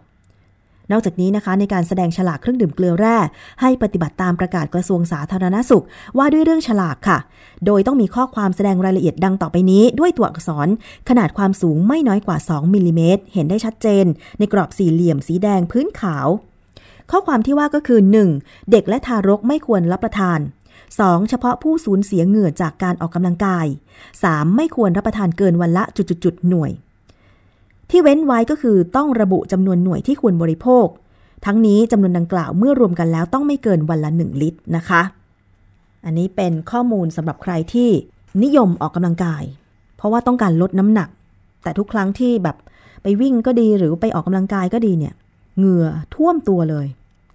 [0.91, 3.17] นอกจากนี้นะคะ ในการแสดงฉลากเครื่องดื่มเกลือแร่
[3.61, 5.85] ให้ปฏิบัติตามประกาศกระทรวงสาธารณสุข
[6.17, 7.17] ว่าด้วยเรื่องฉลากค่ะ
[7.65, 10.67] โดยต้องมีข้อความแสดงรายละเอียดดังต่อไปนี้ ด้วยตัวอักษร
[11.09, 14.05] ขนาดความสูงไม่น้อยกว่า 2มิลลิเมตรเห็นได้ชัดเจน
[14.39, 16.27] ในกรอบสี่เหลี่ยมสีแดงพื้นขาว
[17.11, 17.99] ข้อความที่ว่าก็คือ
[18.35, 18.71] 1.
[18.71, 20.39] เด็กและทารกไม่ควรรับประทาน
[20.89, 21.29] 2.
[21.29, 23.65] เฉพาะผู้สูญเสียเหงื่อจากการออกกำลังกาย
[24.11, 24.55] 3.
[24.55, 26.71] ไม่ควรรับประทานเกินวันละจุดๆหน่วย
[27.89, 30.87] ที่เว้นไว้ก็คือต้องระบุจำนวนหน่วยที่ควรบริโภค
[31.45, 35.01] ทั้งนี้จำนวนดังกล่าวเมื่อรวมกันแล้วต้องไม่เกินวันละ 1 ลิตรนะคะ
[36.05, 37.89] อันนี้เป็นข้อมูลสำหรับใครที่
[38.43, 39.43] นิยมออกกำลังกาย
[39.97, 41.09] เพราะว่าต้องการลดน้ำหนัก
[41.63, 42.55] แต่ทุกครั้งที่แบบ
[43.03, 45.13] ไปวิ่งก็ดีหรือไปออกกำลังกายก็ดีเนี่ย
[45.57, 46.87] เหงื่อท่วมตัวเลย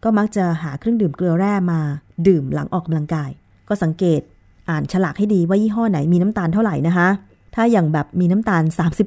[0.04, 1.80] ก็มักจะหาเครื่องดื่มเกลือแร่มา
[2.26, 3.30] ดื่มหลังออกกำลังกาย
[3.68, 4.20] ก็สังเกต
[4.68, 7.08] อ่านฉลากให้ดีว่ายี่ห้อไหนมีน้ำตาลเท่าไหร่นะคะ
[7.54, 8.62] ถ้าอย่างแบบมีน้ำตาล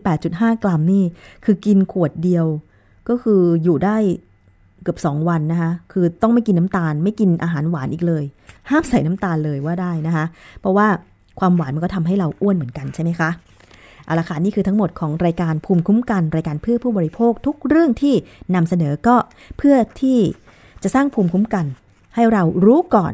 [0.10, 1.04] 38.5 กรัมนี่
[1.46, 2.46] คือกินขวดเดียว
[3.10, 3.98] ก็คืออยู่ได้
[4.84, 8.24] เกือบ 2 วันนะคะ คือต้องไม่กินน้ำตาล ไม่กินอาหารหวานอีกเลย
[8.70, 10.26] ห้ามใส่น้ำตาลเลยว่าได้นะคะ
[10.60, 10.88] เพราะว่า
[11.40, 13.30] ความหวานมันก็ทำให้เราอ้วนเหมือนกันใช่ไหมคะ
[14.06, 18.16] เอาละค่ะนี่คือทั้งหมดของรายการภูมิคุ้มกันรายการเพื่อผู้บริโภคทุกเรื่องที่
[18.56, 19.16] นำเสนอก็
[19.58, 20.20] เพื่อที่
[20.84, 21.66] จะสร้างภูมิคุ้มกัน
[22.16, 23.14] ให้เรารู้ก่อน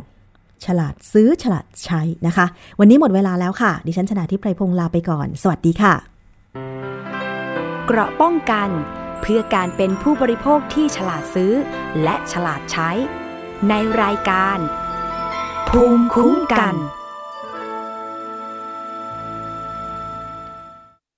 [0.65, 2.45] ฉลาดซื้อฉลาดใช้นะคะ
[2.79, 5.93] วันนี้หมดเวลาแล้วค่ะ ดิฉันชนะทิพไพรพงศ์ลาไปก่อน สวัสดีค่ะ
[7.85, 8.69] เกราะป้องกัน
[9.21, 11.53] เพื่อการเป็นผู้บริโภคที่ฉลาดซื้อ
[12.03, 12.89] และฉลาดใช้
[13.69, 14.57] ในรายการ
[15.69, 16.75] ภูมิคุ้มกัน